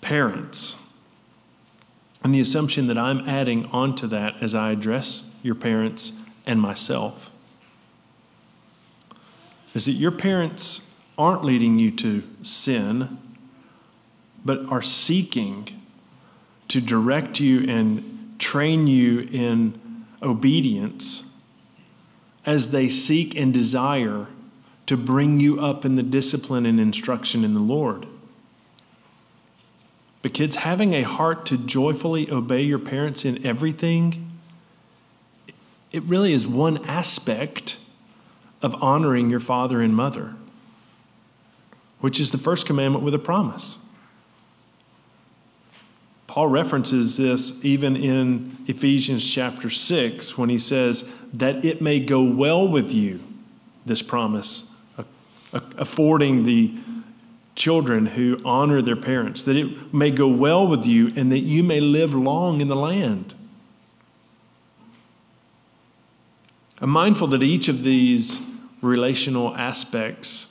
parents, 0.03 0.77
and 2.23 2.35
the 2.35 2.41
assumption 2.41 2.89
that 2.89 2.99
I'm 2.99 3.27
adding 3.27 3.65
onto 3.73 4.07
that 4.09 4.35
as 4.43 4.55
I 4.55 4.71
address 4.71 5.25
your 5.43 5.55
parents 5.55 6.13
and 6.45 6.61
myself, 6.61 7.31
is 9.73 9.87
that 9.87 9.93
your 9.93 10.11
parents 10.11 10.91
aren't 11.17 11.43
leading 11.43 11.79
you 11.79 11.91
to 11.93 12.23
sin, 12.43 13.17
but 14.45 14.67
are 14.69 14.83
seeking 14.83 15.81
to 16.69 16.83
direct 16.83 17.41
you 17.41 17.67
and 17.67 18.13
train 18.43 18.89
you 18.89 19.21
in 19.21 20.05
obedience 20.21 21.23
as 22.45 22.73
they 22.73 22.89
seek 22.89 23.37
and 23.37 23.55
desire 23.55 24.27
to 24.87 24.97
bring 24.97 25.39
you 25.39 25.61
up 25.61 25.85
in 25.85 25.95
the 25.95 26.03
discipline 26.03 26.67
and 26.67 26.81
instruction 26.81 27.45
in 27.45 27.55
the 27.55 27.61
Lord. 27.61 28.05
But, 30.23 30.35
kids, 30.35 30.57
having 30.57 30.93
a 30.93 31.03
heart 31.03 31.47
to 31.47 31.57
joyfully 31.57 32.31
obey 32.31 32.63
your 32.63 32.79
parents 32.81 33.25
in 33.25 33.47
everything, 33.47 34.31
it 35.93 36.03
really 36.03 36.33
is 36.33 36.47
one 36.47 36.85
aspect 36.87 37.79
of 38.61 38.75
honoring 38.83 39.31
your 39.31 39.41
father 39.41 39.81
and 39.81 39.95
mother, 39.95 40.35
which 42.01 42.19
is 42.19 42.31
the 42.31 42.39
first 42.39 42.67
commandment 42.67 43.05
with 43.05 43.15
a 43.15 43.19
promise. 43.19 43.79
Paul 46.33 46.49
references 46.49 47.19
this 47.19 47.63
even 47.63 47.95
in 47.95 48.57
Ephesians 48.67 49.23
chapter 49.31 49.69
6 49.69 50.39
when 50.39 50.49
he 50.49 50.57
says, 50.57 51.07
That 51.35 51.63
it 51.63 51.83
may 51.83 52.01
go 52.01 52.23
well 52.23 52.67
with 52.67 52.91
you, 52.91 53.21
this 53.85 54.01
promise, 54.01 54.71
uh, 54.97 55.03
uh, 55.53 55.61
affording 55.77 56.45
the 56.45 56.75
children 57.55 58.07
who 58.07 58.41
honor 58.47 58.81
their 58.81 58.97
parents, 58.97 59.43
that 59.43 59.59
it 59.59 59.93
may 59.93 60.11
go 60.11 60.27
well 60.27 60.67
with 60.67 60.87
you 60.87 61.13
and 61.17 61.31
that 61.33 61.41
you 61.41 61.63
may 61.63 61.81
live 61.81 62.15
long 62.15 62.63
in 62.63 62.69
the 62.69 62.77
land. 62.77 63.35
I'm 66.79 66.89
mindful 66.89 67.27
that 67.27 67.43
each 67.43 67.69
of 67.69 67.83
these 67.83 68.41
relational 68.81 69.55
aspects 69.55 70.47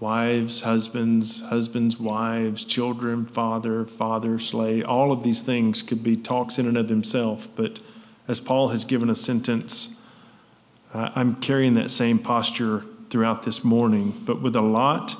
wives, 0.00 0.62
husbands, 0.62 1.40
husbands, 1.42 1.98
wives, 1.98 2.64
children, 2.64 3.26
father, 3.26 3.84
father, 3.84 4.38
slave, 4.38 4.84
all 4.86 5.10
of 5.12 5.22
these 5.22 5.42
things 5.42 5.82
could 5.82 6.02
be 6.02 6.16
talks 6.16 6.58
in 6.58 6.66
and 6.66 6.76
of 6.76 6.88
themselves. 6.88 7.46
But 7.46 7.80
as 8.28 8.40
Paul 8.40 8.68
has 8.68 8.84
given 8.84 9.10
a 9.10 9.14
sentence, 9.14 9.96
uh, 10.94 11.10
I'm 11.14 11.36
carrying 11.36 11.74
that 11.74 11.90
same 11.90 12.18
posture 12.18 12.84
throughout 13.10 13.42
this 13.42 13.64
morning, 13.64 14.22
but 14.24 14.40
with 14.40 14.56
a 14.56 14.60
lot 14.60 15.16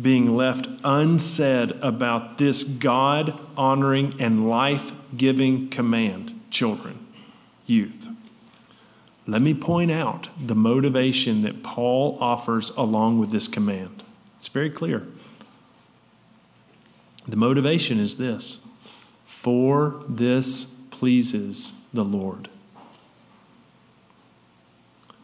being 0.00 0.36
left 0.36 0.68
unsaid 0.82 1.72
about 1.80 2.38
this 2.38 2.64
God 2.64 3.38
honoring 3.56 4.20
and 4.20 4.48
life 4.48 4.92
giving 5.16 5.68
command, 5.70 6.40
children, 6.50 7.06
youth. 7.66 8.08
Let 9.26 9.40
me 9.40 9.54
point 9.54 9.90
out 9.90 10.28
the 10.46 10.54
motivation 10.54 11.42
that 11.42 11.62
Paul 11.62 12.18
offers 12.20 12.70
along 12.70 13.18
with 13.18 13.30
this 13.30 13.48
command. 13.48 14.02
It's 14.38 14.48
very 14.48 14.70
clear. 14.70 15.06
The 17.26 17.36
motivation 17.36 17.98
is 17.98 18.16
this 18.16 18.60
for 19.26 20.02
this 20.08 20.64
pleases 20.90 21.72
the 21.92 22.04
Lord. 22.04 22.48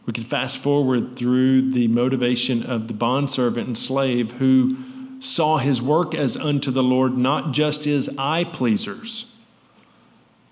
We 0.05 0.13
could 0.13 0.25
fast 0.25 0.57
forward 0.57 1.15
through 1.15 1.71
the 1.71 1.87
motivation 1.87 2.63
of 2.63 2.87
the 2.87 2.93
bondservant 2.93 3.67
and 3.67 3.77
slave 3.77 4.33
who 4.33 4.77
saw 5.19 5.59
his 5.59 5.81
work 5.81 6.15
as 6.15 6.35
unto 6.35 6.71
the 6.71 6.81
Lord, 6.81 7.17
not 7.17 7.51
just 7.51 7.85
as 7.85 8.09
eye 8.17 8.43
pleasers. 8.43 9.31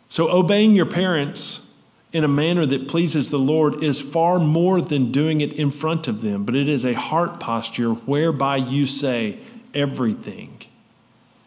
So, 0.08 0.30
obeying 0.30 0.76
your 0.76 0.86
parents 0.86 1.69
in 2.12 2.24
a 2.24 2.28
manner 2.28 2.66
that 2.66 2.88
pleases 2.88 3.30
the 3.30 3.38
Lord 3.38 3.84
is 3.84 4.02
far 4.02 4.40
more 4.40 4.82
than 4.82 5.12
doing 5.12 5.42
it 5.42 5.54
in 5.54 5.70
front 5.70 6.08
of 6.08 6.22
them, 6.22 6.44
but 6.44 6.56
it 6.56 6.68
is 6.68 6.86
a 6.86 6.94
heart 6.94 7.40
posture 7.40 7.92
whereby 7.92 8.58
you 8.58 8.86
say, 8.86 9.40
Everything 9.74 10.58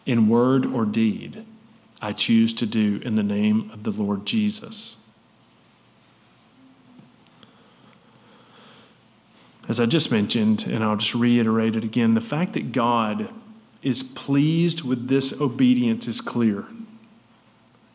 in 0.07 0.29
word 0.29 0.65
or 0.65 0.85
deed 0.85 1.45
I 2.01 2.13
choose 2.13 2.53
to 2.55 2.67
do 2.67 3.01
in 3.05 3.17
the 3.17 3.23
name 3.23 3.71
of 3.73 3.83
the 3.83 3.91
Lord 3.91 4.25
Jesus. 4.25 4.97
As 9.69 9.81
I 9.81 9.87
just 9.87 10.11
mentioned, 10.11 10.65
and 10.69 10.83
I'll 10.83 10.97
just 10.97 11.15
reiterate 11.15 11.77
it 11.77 11.85
again, 11.85 12.15
the 12.15 12.21
fact 12.21 12.53
that 12.55 12.73
God 12.73 13.29
is 13.83 14.03
pleased 14.03 14.83
with 14.83 15.09
this 15.09 15.41
obedience 15.41 16.09
is 16.09 16.21
clear, 16.21 16.67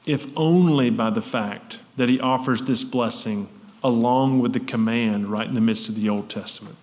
if 0.07 0.25
only 0.37 0.89
by 0.89 1.09
the 1.09 1.21
fact 1.21 1.79
that 1.97 2.07
he 2.07 2.19
offers 2.19 2.61
this 2.61 2.83
blessing 2.83 3.49
along 3.83 4.39
with 4.39 4.53
the 4.53 4.59
command 4.59 5.27
right 5.27 5.47
in 5.47 5.53
the 5.53 5.61
midst 5.61 5.89
of 5.89 5.95
the 5.95 6.09
Old 6.09 6.29
Testament. 6.29 6.77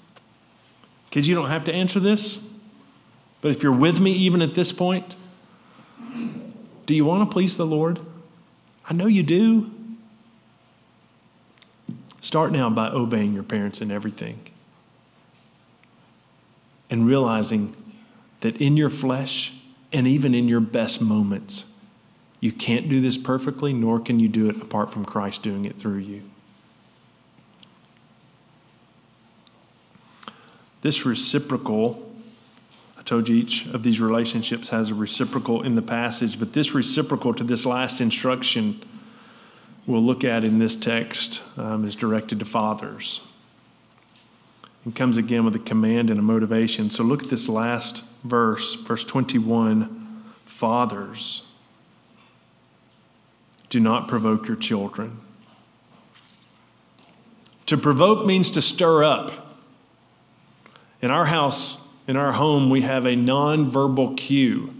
Kids, 1.10 1.26
you 1.26 1.34
don't 1.34 1.48
have 1.48 1.64
to 1.64 1.72
answer 1.72 1.98
this, 1.98 2.38
but 3.40 3.50
if 3.50 3.62
you're 3.62 3.72
with 3.72 3.98
me 3.98 4.12
even 4.12 4.42
at 4.42 4.54
this 4.54 4.72
point, 4.72 5.16
do 6.86 6.94
you 6.94 7.04
want 7.04 7.28
to 7.28 7.32
please 7.32 7.56
the 7.56 7.66
Lord? 7.66 7.98
I 8.88 8.92
know 8.92 9.06
you 9.06 9.22
do. 9.22 9.70
Start 12.20 12.52
now 12.52 12.68
by 12.68 12.88
obeying 12.88 13.32
your 13.32 13.42
parents 13.42 13.80
in 13.80 13.90
everything 13.90 14.38
and 16.90 17.06
realizing 17.06 17.74
that 18.40 18.60
in 18.60 18.76
your 18.76 18.90
flesh 18.90 19.54
and 19.92 20.06
even 20.06 20.34
in 20.34 20.46
your 20.46 20.60
best 20.60 21.00
moments, 21.00 21.73
You 22.44 22.52
can't 22.52 22.90
do 22.90 23.00
this 23.00 23.16
perfectly, 23.16 23.72
nor 23.72 23.98
can 23.98 24.20
you 24.20 24.28
do 24.28 24.50
it 24.50 24.60
apart 24.60 24.90
from 24.90 25.06
Christ 25.06 25.42
doing 25.42 25.64
it 25.64 25.78
through 25.78 26.00
you. 26.00 26.20
This 30.82 31.06
reciprocal, 31.06 32.12
I 32.98 33.02
told 33.02 33.30
you 33.30 33.36
each 33.36 33.64
of 33.68 33.82
these 33.82 33.98
relationships 33.98 34.68
has 34.68 34.90
a 34.90 34.94
reciprocal 34.94 35.62
in 35.62 35.74
the 35.74 35.80
passage, 35.80 36.38
but 36.38 36.52
this 36.52 36.74
reciprocal 36.74 37.32
to 37.32 37.44
this 37.44 37.64
last 37.64 38.02
instruction 38.02 38.84
we'll 39.86 40.02
look 40.02 40.22
at 40.22 40.44
in 40.44 40.58
this 40.58 40.76
text 40.76 41.40
um, 41.56 41.82
is 41.86 41.94
directed 41.94 42.40
to 42.40 42.44
fathers. 42.44 43.26
It 44.86 44.94
comes 44.94 45.16
again 45.16 45.46
with 45.46 45.56
a 45.56 45.60
command 45.60 46.10
and 46.10 46.20
a 46.20 46.22
motivation. 46.22 46.90
So 46.90 47.04
look 47.04 47.22
at 47.22 47.30
this 47.30 47.48
last 47.48 48.04
verse, 48.22 48.74
verse 48.74 49.02
21. 49.02 50.02
Fathers, 50.44 51.43
do 53.74 53.80
not 53.80 54.06
provoke 54.06 54.46
your 54.46 54.56
children. 54.56 55.18
To 57.66 57.76
provoke 57.76 58.24
means 58.24 58.52
to 58.52 58.62
stir 58.62 59.02
up. 59.02 59.58
In 61.02 61.10
our 61.10 61.24
house, 61.24 61.84
in 62.06 62.16
our 62.16 62.30
home, 62.30 62.70
we 62.70 62.82
have 62.82 63.04
a 63.04 63.16
nonverbal 63.16 64.16
cue 64.16 64.72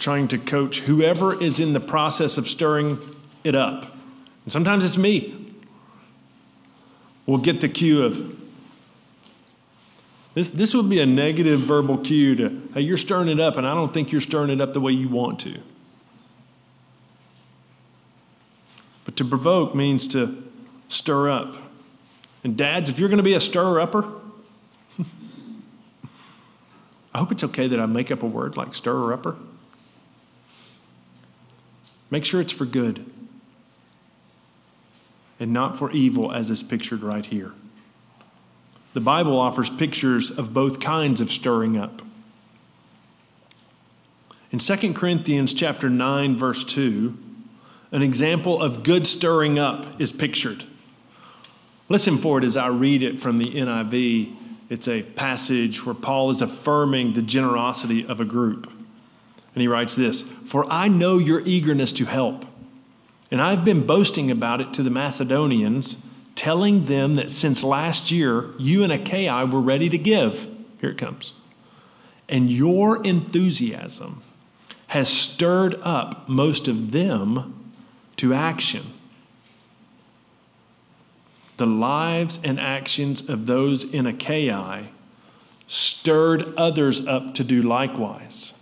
trying 0.00 0.26
to 0.26 0.38
coach 0.38 0.80
whoever 0.80 1.40
is 1.40 1.60
in 1.60 1.72
the 1.72 1.78
process 1.78 2.36
of 2.36 2.48
stirring 2.48 2.98
it 3.44 3.54
up. 3.54 3.84
And 4.44 4.52
sometimes 4.52 4.84
it's 4.84 4.98
me. 4.98 5.54
We'll 7.26 7.38
get 7.38 7.60
the 7.60 7.68
cue 7.68 8.02
of, 8.02 8.44
this, 10.34 10.50
this 10.50 10.74
would 10.74 10.90
be 10.90 10.98
a 10.98 11.06
negative 11.06 11.60
verbal 11.60 11.98
cue 11.98 12.34
to, 12.34 12.60
hey, 12.74 12.80
you're 12.80 12.96
stirring 12.96 13.28
it 13.28 13.38
up, 13.38 13.56
and 13.56 13.64
I 13.64 13.72
don't 13.72 13.94
think 13.94 14.10
you're 14.10 14.20
stirring 14.20 14.50
it 14.50 14.60
up 14.60 14.72
the 14.72 14.80
way 14.80 14.90
you 14.90 15.08
want 15.08 15.38
to. 15.42 15.60
But 19.09 19.09
to 19.20 19.24
provoke 19.26 19.74
means 19.74 20.06
to 20.06 20.42
stir 20.88 21.28
up. 21.28 21.54
And 22.42 22.56
dads, 22.56 22.88
if 22.88 22.98
you're 22.98 23.10
going 23.10 23.18
to 23.18 23.22
be 23.22 23.34
a 23.34 23.40
stir 23.40 23.78
upper, 23.78 24.10
I 27.12 27.18
hope 27.18 27.30
it's 27.30 27.44
okay 27.44 27.68
that 27.68 27.78
I 27.78 27.84
make 27.84 28.10
up 28.10 28.22
a 28.22 28.26
word 28.26 28.56
like 28.56 28.74
stir 28.74 29.12
upper. 29.12 29.36
Make 32.10 32.24
sure 32.24 32.40
it's 32.40 32.50
for 32.50 32.64
good 32.64 33.04
and 35.38 35.52
not 35.52 35.76
for 35.76 35.92
evil, 35.92 36.32
as 36.32 36.48
is 36.48 36.62
pictured 36.62 37.02
right 37.02 37.26
here. 37.26 37.52
The 38.94 39.00
Bible 39.00 39.38
offers 39.38 39.68
pictures 39.68 40.30
of 40.30 40.54
both 40.54 40.80
kinds 40.80 41.20
of 41.20 41.30
stirring 41.30 41.76
up. 41.76 42.00
In 44.50 44.60
2 44.60 44.94
Corinthians 44.94 45.52
chapter 45.52 45.90
9 45.90 46.38
verse 46.38 46.64
2, 46.64 47.18
an 47.92 48.02
example 48.02 48.62
of 48.62 48.82
good 48.82 49.06
stirring 49.06 49.58
up 49.58 50.00
is 50.00 50.12
pictured. 50.12 50.64
Listen 51.88 52.18
for 52.18 52.38
it 52.38 52.44
as 52.44 52.56
I 52.56 52.68
read 52.68 53.02
it 53.02 53.20
from 53.20 53.38
the 53.38 53.46
NIV. 53.46 54.36
It's 54.68 54.86
a 54.86 55.02
passage 55.02 55.84
where 55.84 55.94
Paul 55.94 56.30
is 56.30 56.40
affirming 56.40 57.14
the 57.14 57.22
generosity 57.22 58.06
of 58.06 58.20
a 58.20 58.24
group. 58.24 58.70
And 59.54 59.62
he 59.62 59.66
writes 59.66 59.96
this 59.96 60.22
For 60.22 60.64
I 60.70 60.88
know 60.88 61.18
your 61.18 61.40
eagerness 61.40 61.92
to 61.94 62.04
help, 62.04 62.44
and 63.30 63.42
I've 63.42 63.64
been 63.64 63.86
boasting 63.86 64.30
about 64.30 64.60
it 64.60 64.72
to 64.74 64.82
the 64.82 64.90
Macedonians 64.90 65.96
telling 66.36 66.86
them 66.86 67.16
that 67.16 67.30
since 67.30 67.62
last 67.62 68.10
year, 68.10 68.50
you 68.58 68.82
and 68.82 68.90
Achaia 68.90 69.44
were 69.44 69.60
ready 69.60 69.90
to 69.90 69.98
give. 69.98 70.48
Here 70.80 70.88
it 70.88 70.96
comes. 70.96 71.34
And 72.30 72.50
your 72.50 73.04
enthusiasm 73.04 74.22
has 74.86 75.08
stirred 75.10 75.74
up 75.82 76.28
most 76.30 76.66
of 76.66 76.92
them 76.92 77.59
to 78.20 78.32
action. 78.32 78.82
The 81.56 81.66
lives 81.66 82.38
and 82.42 82.58
actions 82.58 83.28
of 83.28 83.46
those 83.46 83.84
in 83.84 84.06
Achaia 84.06 84.86
stirred 85.66 86.54
others 86.56 87.06
up 87.06 87.34
to 87.34 87.44
do 87.44 87.62
likewise. 87.62 88.54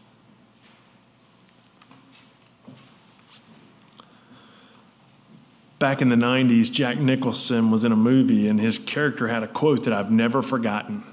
back 5.78 6.02
in 6.02 6.08
the 6.08 6.16
90s, 6.16 6.70
Jack 6.70 6.98
Nicholson 6.98 7.70
was 7.70 7.84
in 7.84 7.92
a 7.92 7.96
movie, 7.96 8.48
and 8.48 8.60
his 8.60 8.78
character 8.78 9.28
had 9.28 9.42
a 9.42 9.48
quote 9.48 9.84
that 9.84 9.92
I've 9.92 10.10
never 10.10 10.42
forgotten. 10.42 11.04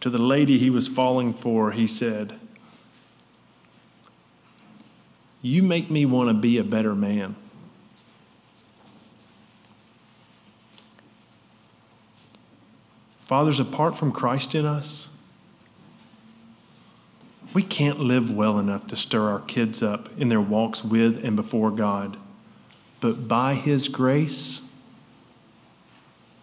To 0.00 0.10
the 0.10 0.18
lady 0.18 0.58
he 0.58 0.70
was 0.70 0.88
falling 0.88 1.34
for, 1.34 1.70
he 1.70 1.86
said, 1.86 2.38
You 5.42 5.64
make 5.64 5.90
me 5.90 6.06
want 6.06 6.28
to 6.28 6.34
be 6.34 6.58
a 6.58 6.64
better 6.64 6.94
man. 6.94 7.34
Fathers, 13.26 13.58
apart 13.58 13.96
from 13.96 14.12
Christ 14.12 14.54
in 14.54 14.64
us, 14.64 15.08
we 17.54 17.62
can't 17.62 17.98
live 17.98 18.30
well 18.30 18.58
enough 18.58 18.86
to 18.88 18.96
stir 18.96 19.28
our 19.30 19.40
kids 19.40 19.82
up 19.82 20.08
in 20.16 20.28
their 20.28 20.40
walks 20.40 20.84
with 20.84 21.24
and 21.24 21.34
before 21.34 21.70
God. 21.70 22.16
But 23.00 23.26
by 23.26 23.54
His 23.54 23.88
grace, 23.88 24.62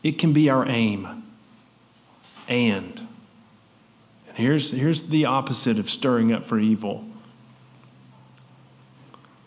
it 0.03 0.19
can 0.19 0.33
be 0.33 0.49
our 0.49 0.67
aim. 0.67 1.23
And, 2.47 3.07
and 4.27 4.37
here's, 4.37 4.71
here's 4.71 5.01
the 5.01 5.25
opposite 5.25 5.79
of 5.79 5.89
stirring 5.89 6.33
up 6.33 6.45
for 6.45 6.59
evil 6.59 7.08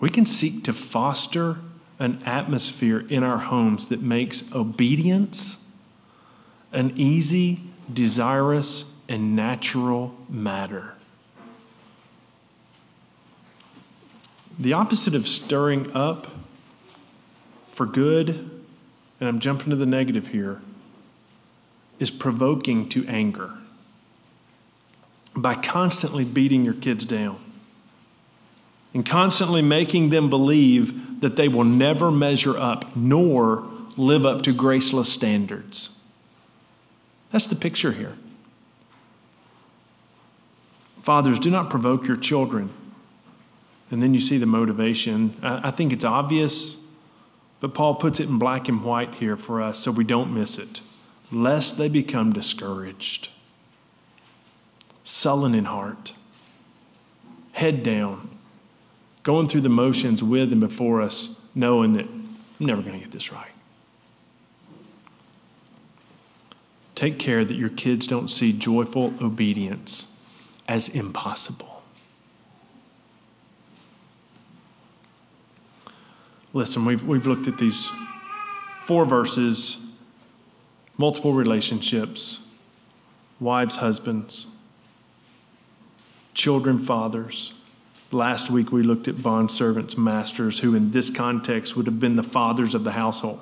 we 0.03 0.11
can 0.11 0.27
seek 0.27 0.65
to 0.65 0.73
foster 0.73 1.59
an 2.01 2.21
atmosphere 2.27 3.07
in 3.09 3.23
our 3.23 3.39
homes 3.39 3.87
that 3.87 4.03
makes 4.03 4.53
obedience 4.53 5.65
an 6.73 6.93
easy, 6.97 7.61
desirous, 7.93 8.93
and 9.09 9.37
natural 9.37 10.13
matter. 10.29 10.95
The 14.59 14.73
opposite 14.73 15.15
of 15.15 15.29
stirring 15.29 15.93
up 15.95 16.27
for 17.71 17.87
good, 17.87 18.29
and 19.21 19.29
I'm 19.29 19.39
jumping 19.39 19.71
to 19.71 19.77
the 19.77 19.87
negative 19.87 20.27
here, 20.27 20.61
is 22.01 22.11
provoking 22.11 22.89
to 22.89 23.07
anger 23.07 23.53
by 25.37 25.55
constantly 25.55 26.25
beating 26.25 26.65
your 26.65 26.75
kids 26.75 27.05
down 27.05 27.52
and 28.95 29.07
constantly 29.07 29.63
making 29.63 30.11
them 30.11 30.29
believe 30.29 31.21
that 31.21 31.37
they 31.37 31.49
will 31.49 31.65
never 31.65 32.11
measure 32.11 32.57
up 32.57 32.97
nor 32.97 33.67
live 33.97 34.27
up 34.27 34.43
to 34.43 34.53
graceless 34.53 35.13
standards. 35.13 35.99
That's 37.31 37.47
the 37.47 37.57
picture 37.57 37.93
here. 37.93 38.17
Fathers, 41.03 41.39
do 41.39 41.51
not 41.51 41.71
provoke 41.71 42.07
your 42.07 42.17
children 42.17 42.71
and 43.93 44.03
then 44.03 44.15
you 44.15 44.21
see 44.21 44.39
the 44.39 44.47
motivation. 44.47 45.37
I, 45.43 45.71
think 45.71 45.93
it's 45.93 46.05
obvious, 46.05 46.83
but 47.61 47.75
Paul 47.75 47.95
puts 47.97 48.21
it 48.21 48.29
in 48.29 48.39
black 48.39 48.69
and 48.69 48.83
white 48.83 49.15
here 49.17 49.37
for 49.37 49.61
us 49.61 49.79
so 49.79 49.91
we 49.91 50.03
don't 50.03 50.33
miss 50.33 50.59
it. 50.59 50.81
Lest 51.31 51.77
they 51.77 51.91
become 51.91 52.33
discouraged, 52.33 53.29
sullen 55.05 55.55
in 55.55 55.67
heart, 55.67 56.15
head 57.53 57.83
down, 57.83 58.31
going 59.23 59.49
through 59.49 59.61
the 59.61 59.69
motions 59.69 60.23
with 60.23 60.53
and 60.53 60.61
before 60.61 61.01
us, 61.01 61.41
knowing 61.55 61.93
that 61.95 62.07
I'm 62.07 62.37
never 62.61 62.83
going 62.83 62.95
to 62.95 62.99
get 62.99 63.13
this 63.13 63.33
right. 63.33 63.51
Take 66.95 67.19
care 67.19 67.45
that 67.45 67.55
your 67.55 67.71
kids 67.71 68.07
don't 68.07 68.29
see 68.29 68.53
joyful 68.53 69.15
obedience 69.21 70.07
as 70.69 70.89
impossible. 70.91 71.83
Listen, 76.53 76.85
we've, 76.85 77.03
we've 77.05 77.27
looked 77.27 77.49
at 77.49 77.57
these 77.57 77.91
four 78.83 79.07
verses, 79.07 79.87
multiple 80.99 81.33
relationships, 81.33 82.47
wives, 83.41 83.77
husbands, 83.77 84.49
children, 86.35 86.79
fathers. 86.79 87.55
Last 88.13 88.51
week 88.51 88.73
we 88.73 88.83
looked 88.83 89.09
at 89.09 89.23
bond 89.23 89.51
servants, 89.51 89.97
masters, 89.97 90.59
who 90.59 90.75
in 90.75 90.93
this 90.93 91.09
context 91.09 91.77
would 91.77 91.87
have 91.87 91.99
been 91.99 92.17
the 92.17 92.23
fathers 92.23 92.75
of 92.75 92.85
the 92.85 92.93
household. 92.93 93.41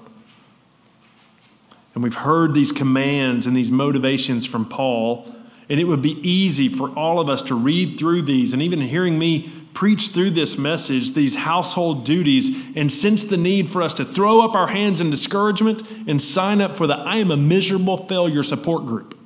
And 1.94 2.04
we've 2.04 2.14
heard 2.14 2.54
these 2.54 2.70
commands 2.70 3.46
and 3.46 3.56
these 3.56 3.72
motivations 3.72 4.46
from 4.46 4.64
Paul, 4.64 5.34
and 5.68 5.80
it 5.80 5.84
would 5.84 6.02
be 6.02 6.20
easy 6.26 6.68
for 6.68 6.90
all 6.90 7.18
of 7.18 7.28
us 7.28 7.42
to 7.42 7.56
read 7.56 7.98
through 7.98 8.22
these, 8.22 8.52
and 8.52 8.62
even 8.62 8.80
hearing 8.80 9.18
me 9.18 9.52
preach 9.74 10.08
through 10.10 10.30
this 10.30 10.56
message 10.56 11.14
these 11.14 11.34
household 11.34 12.04
duties 12.04 12.56
and 12.76 12.92
sense 12.92 13.24
the 13.24 13.36
need 13.36 13.68
for 13.68 13.82
us 13.82 13.94
to 13.94 14.04
throw 14.04 14.40
up 14.40 14.54
our 14.54 14.68
hands 14.68 15.00
in 15.00 15.10
discouragement 15.10 15.82
and 16.06 16.22
sign 16.22 16.60
up 16.60 16.76
for 16.76 16.86
the 16.86 16.94
I 16.94 17.16
am 17.16 17.32
a 17.32 17.36
miserable 17.36 18.06
failure 18.06 18.44
support 18.44 18.86
group. 18.86 19.19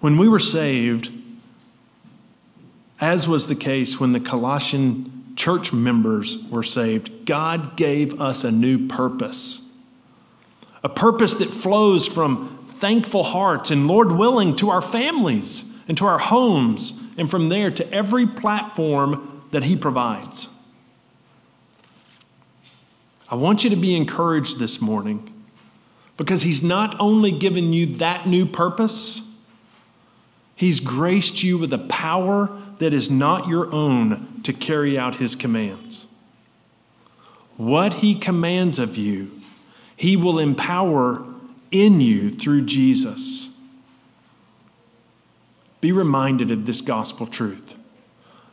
When 0.00 0.16
we 0.16 0.28
were 0.28 0.38
saved, 0.38 1.10
as 3.00 3.26
was 3.26 3.46
the 3.46 3.54
case 3.54 3.98
when 3.98 4.12
the 4.12 4.20
Colossian 4.20 5.34
church 5.36 5.72
members 5.72 6.42
were 6.50 6.62
saved, 6.62 7.26
God 7.26 7.76
gave 7.76 8.20
us 8.20 8.44
a 8.44 8.50
new 8.50 8.86
purpose. 8.88 9.72
A 10.84 10.88
purpose 10.88 11.34
that 11.34 11.50
flows 11.50 12.06
from 12.06 12.68
thankful 12.78 13.24
hearts 13.24 13.70
and, 13.70 13.88
Lord 13.88 14.12
willing, 14.12 14.54
to 14.56 14.70
our 14.70 14.82
families 14.82 15.64
and 15.88 15.96
to 15.96 16.06
our 16.06 16.18
homes, 16.18 17.02
and 17.16 17.30
from 17.30 17.48
there 17.48 17.70
to 17.70 17.92
every 17.92 18.26
platform 18.26 19.42
that 19.50 19.64
He 19.64 19.74
provides. 19.74 20.48
I 23.30 23.34
want 23.34 23.64
you 23.64 23.70
to 23.70 23.76
be 23.76 23.96
encouraged 23.96 24.58
this 24.58 24.80
morning 24.80 25.32
because 26.16 26.42
He's 26.42 26.62
not 26.62 26.94
only 27.00 27.32
given 27.32 27.72
you 27.72 27.86
that 27.96 28.28
new 28.28 28.44
purpose, 28.44 29.22
He's 30.58 30.80
graced 30.80 31.44
you 31.44 31.56
with 31.56 31.72
a 31.72 31.78
power 31.78 32.50
that 32.80 32.92
is 32.92 33.08
not 33.08 33.46
your 33.46 33.72
own 33.72 34.40
to 34.42 34.52
carry 34.52 34.98
out 34.98 35.14
His 35.14 35.36
commands. 35.36 36.08
What 37.56 37.94
He 37.94 38.16
commands 38.16 38.80
of 38.80 38.96
you, 38.96 39.30
He 39.94 40.16
will 40.16 40.40
empower 40.40 41.24
in 41.70 42.00
you 42.00 42.34
through 42.34 42.62
Jesus. 42.62 43.56
Be 45.80 45.92
reminded 45.92 46.50
of 46.50 46.66
this 46.66 46.80
gospel 46.80 47.28
truth. 47.28 47.76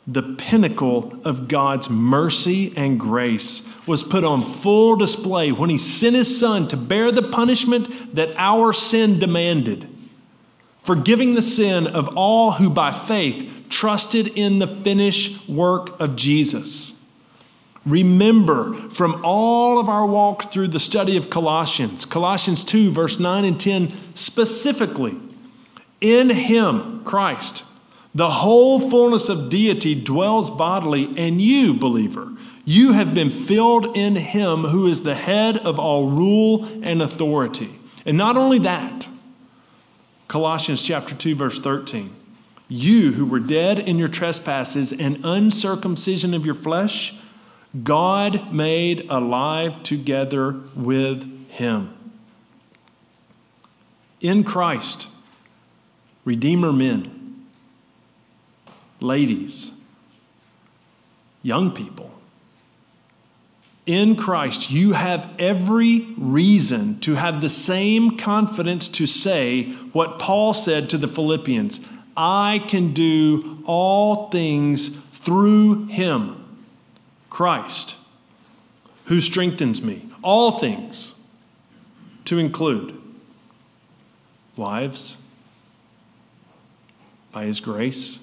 The 0.06 0.36
pinnacle 0.38 1.20
of 1.26 1.48
God's 1.48 1.90
mercy 1.90 2.72
and 2.78 3.00
grace 3.00 3.68
was 3.88 4.04
put 4.04 4.24
on 4.24 4.42
full 4.42 4.96
display 4.96 5.52
when 5.52 5.72
He 5.72 5.80
sent 5.80 6.16
His 6.16 6.40
Son 6.40 6.68
to 6.68 6.78
bear 6.78 7.12
the 7.12 7.30
punishment 7.30 8.14
that 8.14 8.36
our 8.38 8.74
sin 8.74 9.18
demanded, 9.18 9.90
forgiving 10.86 11.34
the 11.34 11.42
sin 11.42 11.88
of 11.88 12.16
all 12.16 12.52
who 12.52 12.70
by 12.70 12.92
faith 12.92 13.52
trusted 13.70 14.28
in 14.28 14.60
the 14.60 14.68
finished 14.68 15.50
work 15.50 16.00
of 16.00 16.16
Jesus. 16.16 17.02
Remember 17.86 18.74
from 18.90 19.24
all 19.24 19.78
of 19.80 19.90
our 19.90 20.06
walk 20.06 20.52
through 20.52 20.70
the 20.70 20.80
study 20.80 21.18
of 21.18 21.30
Colossians, 21.30 22.06
Colossians 22.06 22.64
2, 22.64 22.92
verse 22.92 23.20
9 23.20 23.46
and 23.46 23.60
10 23.60 23.94
specifically, 24.16 25.16
in 26.02 26.30
Him, 26.30 27.04
Christ, 27.04 27.64
the 28.16 28.30
whole 28.30 28.80
fullness 28.90 29.30
of 29.30 29.50
deity 29.50 29.94
dwells 29.94 30.50
bodily, 30.50 31.14
and 31.18 31.42
you, 31.42 31.74
believer, 31.74 32.32
you 32.64 32.94
have 32.94 33.14
been 33.14 33.30
filled 33.30 33.96
in 33.96 34.16
Him 34.16 34.64
who 34.64 34.88
is 34.88 35.02
the 35.02 35.16
head 35.16 35.58
of 35.58 35.78
all 35.78 36.10
rule 36.10 36.66
and 36.82 37.02
authority. 37.02 37.70
And 38.06 38.18
not 38.18 38.38
only 38.38 38.60
that, 38.60 39.08
Colossians 40.28 40.82
chapter 40.82 41.14
2, 41.16 41.36
verse 41.36 41.60
13. 41.60 42.14
You 42.68 43.12
who 43.12 43.26
were 43.26 43.40
dead 43.40 43.80
in 43.80 44.00
your 44.00 44.08
trespasses 44.08 44.92
and 44.92 45.24
uncircumcision 45.24 46.34
of 46.34 46.46
your 46.46 46.56
flesh, 46.56 47.16
God 47.84 48.54
made 48.54 49.06
alive 49.10 49.84
together 49.84 50.56
with 50.76 51.50
him. 51.50 51.96
In 54.22 54.44
Christ, 54.44 55.08
Redeemer 56.24 56.74
men, 56.74 57.46
ladies, 59.00 59.72
young 61.44 61.72
people, 61.72 62.15
in 63.86 64.16
Christ, 64.16 64.72
you 64.72 64.94
have 64.94 65.30
every 65.38 66.02
reason 66.18 67.00
to 67.02 67.14
have 67.14 67.42
the 67.42 67.50
same 67.50 68.18
confidence 68.18 68.88
to 68.90 69.06
say 69.06 69.72
what 69.94 70.18
Paul 70.18 70.54
said 70.54 70.90
to 70.90 70.98
the 70.98 71.08
Philippians 71.08 71.82
I 72.18 72.64
can 72.68 72.94
do 72.94 73.64
all 73.66 74.30
things 74.30 74.90
through 75.14 75.86
him 75.88 76.42
Christ, 77.30 77.96
who 79.06 79.20
strengthens 79.20 79.82
me. 79.82 80.10
All 80.24 80.58
things 80.58 81.14
to 82.24 82.40
include 82.40 83.00
wives, 84.56 85.18
by 87.32 87.46
his 87.46 87.60
grace, 87.60 88.22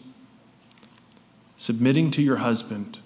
submitting 1.58 2.10
to 2.12 2.22
your 2.22 2.38
husband 2.38 2.98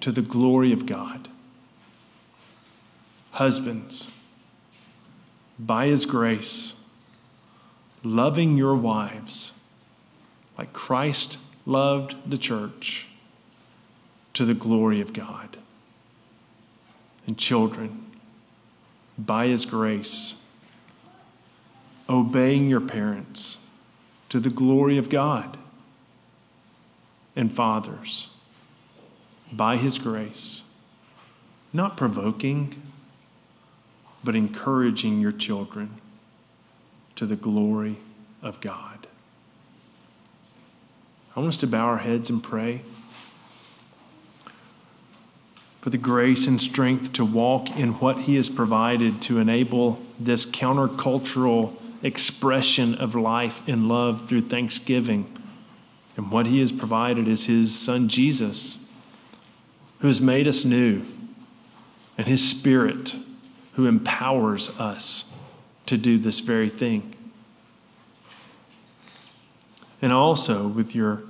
to 0.00 0.12
the 0.12 0.20
glory 0.20 0.72
of 0.72 0.84
God. 0.84 1.28
Husbands, 3.32 4.10
by 5.58 5.86
his 5.86 6.06
grace, 6.06 6.74
loving 8.02 8.56
your 8.56 8.74
wives 8.74 9.52
like 10.58 10.72
Christ 10.72 11.38
loved 11.66 12.14
the 12.28 12.38
church 12.38 13.06
to 14.34 14.44
the 14.44 14.54
glory 14.54 15.00
of 15.00 15.12
God. 15.12 15.56
And 17.26 17.38
children, 17.38 18.06
by 19.18 19.46
His 19.46 19.64
grace, 19.64 20.36
obeying 22.08 22.68
your 22.68 22.80
parents 22.80 23.58
to 24.28 24.40
the 24.40 24.50
glory 24.50 24.98
of 24.98 25.08
God. 25.08 25.56
And 27.36 27.52
fathers, 27.52 28.28
by 29.52 29.76
His 29.76 29.98
grace, 29.98 30.62
not 31.72 31.96
provoking, 31.96 32.82
but 34.24 34.36
encouraging 34.36 35.20
your 35.20 35.32
children 35.32 36.00
to 37.16 37.26
the 37.26 37.36
glory 37.36 37.98
of 38.42 38.60
God. 38.60 39.06
I 41.34 41.40
want 41.40 41.48
us 41.48 41.56
to 41.58 41.66
bow 41.66 41.86
our 41.86 41.98
heads 41.98 42.30
and 42.30 42.42
pray 42.42 42.82
for 45.80 45.90
the 45.90 45.98
grace 45.98 46.46
and 46.46 46.60
strength 46.62 47.12
to 47.14 47.24
walk 47.24 47.76
in 47.76 47.94
what 47.94 48.18
He 48.18 48.36
has 48.36 48.48
provided 48.48 49.20
to 49.22 49.38
enable 49.38 50.00
this 50.18 50.46
countercultural 50.46 51.74
expression 52.02 52.94
of 52.96 53.14
life 53.14 53.60
and 53.66 53.88
love 53.88 54.28
through 54.28 54.42
thanksgiving. 54.42 55.26
And 56.16 56.30
what 56.30 56.46
He 56.46 56.60
has 56.60 56.70
provided 56.70 57.26
is 57.26 57.46
His 57.46 57.76
Son 57.76 58.08
Jesus, 58.08 58.86
who 59.98 60.06
has 60.06 60.20
made 60.20 60.46
us 60.46 60.64
new, 60.64 61.04
and 62.16 62.28
His 62.28 62.48
Spirit, 62.48 63.16
who 63.72 63.86
empowers 63.86 64.78
us 64.78 65.32
to 65.86 65.96
do 65.96 66.18
this 66.18 66.40
very 66.40 66.68
thing. 66.68 67.14
And 70.00 70.12
also, 70.12 70.66
with 70.66 70.94
your 70.94 71.22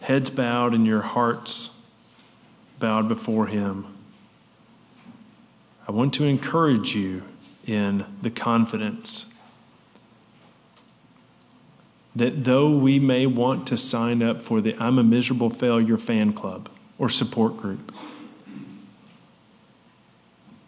heads 0.00 0.30
bowed 0.30 0.74
and 0.74 0.86
your 0.86 1.02
hearts 1.02 1.70
bowed 2.78 3.08
before 3.08 3.46
Him, 3.46 3.86
I 5.86 5.92
want 5.92 6.14
to 6.14 6.24
encourage 6.24 6.94
you 6.94 7.22
in 7.66 8.04
the 8.22 8.30
confidence 8.30 9.32
that 12.16 12.44
though 12.44 12.70
we 12.70 12.98
may 12.98 13.26
want 13.26 13.66
to 13.68 13.78
sign 13.78 14.22
up 14.22 14.42
for 14.42 14.60
the 14.60 14.76
I'm 14.78 14.98
a 14.98 15.02
Miserable 15.02 15.50
Failure 15.50 15.98
fan 15.98 16.32
club 16.32 16.68
or 16.98 17.08
support 17.08 17.56
group, 17.56 17.94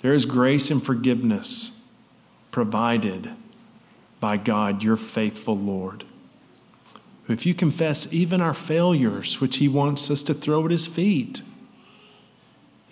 there 0.03 0.15
is 0.15 0.25
grace 0.25 0.71
and 0.71 0.83
forgiveness 0.83 1.79
provided 2.51 3.31
by 4.21 4.37
God, 4.37 4.83
your 4.83 4.97
faithful 4.97 5.57
Lord. 5.57 6.05
If 7.29 7.47
you 7.47 7.55
confess 7.55 8.13
even 8.13 8.41
our 8.41 8.55
failures, 8.55 9.41
which 9.41 9.57
He 9.57 9.69
wants 9.69 10.11
us 10.11 10.23
to 10.25 10.35
throw 10.35 10.65
at 10.65 10.71
His 10.71 10.87
feet, 10.87 11.43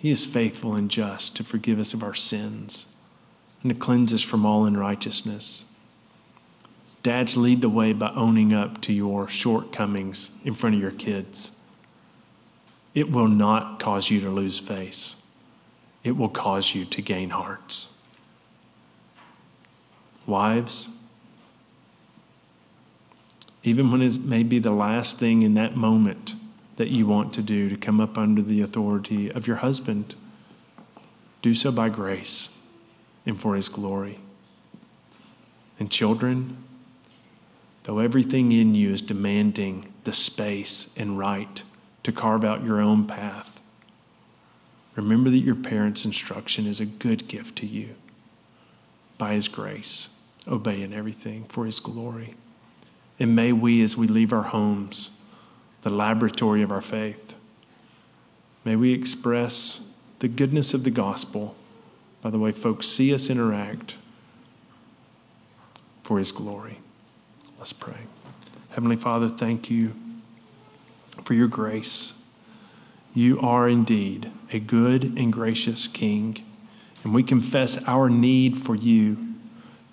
he 0.01 0.09
is 0.09 0.25
faithful 0.25 0.73
and 0.73 0.89
just 0.89 1.35
to 1.35 1.43
forgive 1.43 1.77
us 1.77 1.93
of 1.93 2.01
our 2.01 2.15
sins 2.15 2.87
and 3.61 3.71
to 3.71 3.77
cleanse 3.79 4.11
us 4.11 4.23
from 4.23 4.47
all 4.47 4.65
unrighteousness. 4.65 5.65
Dads, 7.03 7.37
lead 7.37 7.61
the 7.61 7.69
way 7.69 7.93
by 7.93 8.09
owning 8.15 8.51
up 8.51 8.81
to 8.81 8.93
your 8.93 9.27
shortcomings 9.27 10.31
in 10.43 10.55
front 10.55 10.73
of 10.73 10.81
your 10.81 10.89
kids. 10.89 11.51
It 12.95 13.11
will 13.11 13.27
not 13.27 13.79
cause 13.79 14.09
you 14.09 14.21
to 14.21 14.29
lose 14.31 14.57
face, 14.57 15.17
it 16.03 16.17
will 16.17 16.29
cause 16.29 16.73
you 16.73 16.85
to 16.85 17.01
gain 17.01 17.29
hearts. 17.29 17.97
Wives, 20.25 20.89
even 23.63 23.91
when 23.91 24.01
it 24.01 24.19
may 24.21 24.43
be 24.43 24.59
the 24.59 24.71
last 24.71 25.17
thing 25.17 25.43
in 25.43 25.53
that 25.53 25.75
moment 25.75 26.33
that 26.77 26.89
you 26.89 27.05
want 27.05 27.33
to 27.33 27.41
do 27.41 27.69
to 27.69 27.77
come 27.77 28.01
up 28.01 28.17
under 28.17 28.41
the 28.41 28.61
authority 28.61 29.31
of 29.31 29.45
your 29.45 29.57
husband. 29.57 30.15
Do 31.41 31.53
so 31.53 31.71
by 31.71 31.89
grace 31.89 32.49
and 33.25 33.39
for 33.39 33.55
his 33.55 33.69
glory. 33.69 34.19
And 35.79 35.91
children, 35.91 36.63
though 37.83 37.99
everything 37.99 38.51
in 38.51 38.73
you 38.73 38.93
is 38.93 39.01
demanding 39.01 39.93
the 40.03 40.13
space 40.13 40.91
and 40.97 41.19
right 41.19 41.61
to 42.03 42.11
carve 42.11 42.43
out 42.43 42.63
your 42.63 42.81
own 42.81 43.05
path, 43.05 43.60
remember 44.95 45.29
that 45.29 45.39
your 45.39 45.55
parents' 45.55 46.05
instruction 46.05 46.67
is 46.67 46.79
a 46.79 46.85
good 46.85 47.27
gift 47.27 47.57
to 47.57 47.65
you. 47.65 47.95
By 49.17 49.33
his 49.33 49.47
grace, 49.47 50.09
obey 50.47 50.81
in 50.81 50.93
everything 50.93 51.45
for 51.45 51.65
his 51.65 51.79
glory. 51.79 52.35
And 53.19 53.35
may 53.35 53.53
we, 53.53 53.83
as 53.83 53.95
we 53.95 54.07
leave 54.07 54.33
our 54.33 54.41
homes, 54.43 55.11
the 55.81 55.89
laboratory 55.89 56.61
of 56.61 56.71
our 56.71 56.81
faith. 56.81 57.33
May 58.63 58.75
we 58.75 58.93
express 58.93 59.89
the 60.19 60.27
goodness 60.27 60.73
of 60.73 60.83
the 60.83 60.91
gospel 60.91 61.55
by 62.21 62.29
the 62.29 62.37
way 62.37 62.51
folks 62.51 62.87
see 62.87 63.13
us 63.13 63.29
interact 63.29 63.95
for 66.03 66.19
his 66.19 66.31
glory. 66.31 66.77
Let's 67.57 67.73
pray. 67.73 67.97
Heavenly 68.69 68.95
Father, 68.95 69.29
thank 69.29 69.69
you 69.69 69.93
for 71.23 71.33
your 71.33 71.47
grace. 71.47 72.13
You 73.13 73.39
are 73.41 73.67
indeed 73.67 74.31
a 74.51 74.59
good 74.59 75.17
and 75.17 75.33
gracious 75.33 75.87
King, 75.87 76.43
and 77.03 77.13
we 77.13 77.23
confess 77.23 77.83
our 77.85 78.09
need 78.09 78.57
for 78.57 78.75
you 78.75 79.17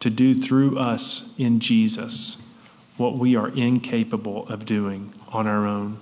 to 0.01 0.11
do 0.11 0.35
through 0.35 0.79
us 0.79 1.35
in 1.39 1.59
Jesus 1.59 2.41
what 2.97 3.16
we 3.16 3.37
are 3.37 3.49
incapable 3.49 4.47
of 4.49 4.66
doing 4.66 5.12
on 5.29 5.47
our 5.47 5.66
own. 5.66 5.99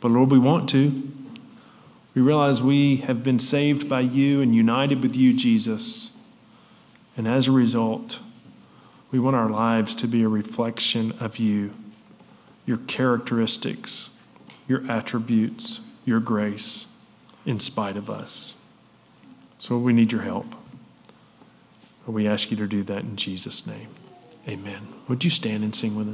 But 0.00 0.10
Lord, 0.10 0.30
we 0.30 0.38
want 0.38 0.68
to. 0.70 1.10
We 2.14 2.22
realize 2.22 2.60
we 2.60 2.96
have 2.96 3.22
been 3.22 3.38
saved 3.38 3.88
by 3.88 4.00
you 4.00 4.40
and 4.42 4.54
united 4.54 5.00
with 5.00 5.16
you, 5.16 5.32
Jesus. 5.32 6.10
And 7.16 7.26
as 7.26 7.48
a 7.48 7.52
result, 7.52 8.18
we 9.10 9.18
want 9.18 9.36
our 9.36 9.48
lives 9.48 9.94
to 9.96 10.08
be 10.08 10.22
a 10.22 10.28
reflection 10.28 11.12
of 11.20 11.38
you, 11.38 11.72
your 12.66 12.78
characteristics, 12.78 14.10
your 14.66 14.90
attributes, 14.90 15.80
your 16.04 16.20
grace, 16.20 16.86
in 17.44 17.60
spite 17.60 17.96
of 17.96 18.10
us. 18.10 18.54
So 19.58 19.78
we 19.78 19.92
need 19.92 20.12
your 20.12 20.22
help. 20.22 20.46
We 22.06 22.26
ask 22.26 22.50
you 22.50 22.56
to 22.56 22.66
do 22.66 22.82
that 22.84 23.02
in 23.02 23.16
Jesus' 23.16 23.66
name. 23.66 23.88
Amen. 24.48 24.88
Would 25.08 25.22
you 25.22 25.30
stand 25.30 25.62
and 25.62 25.74
sing 25.74 25.94
with 25.94 26.08
us? 26.08 26.10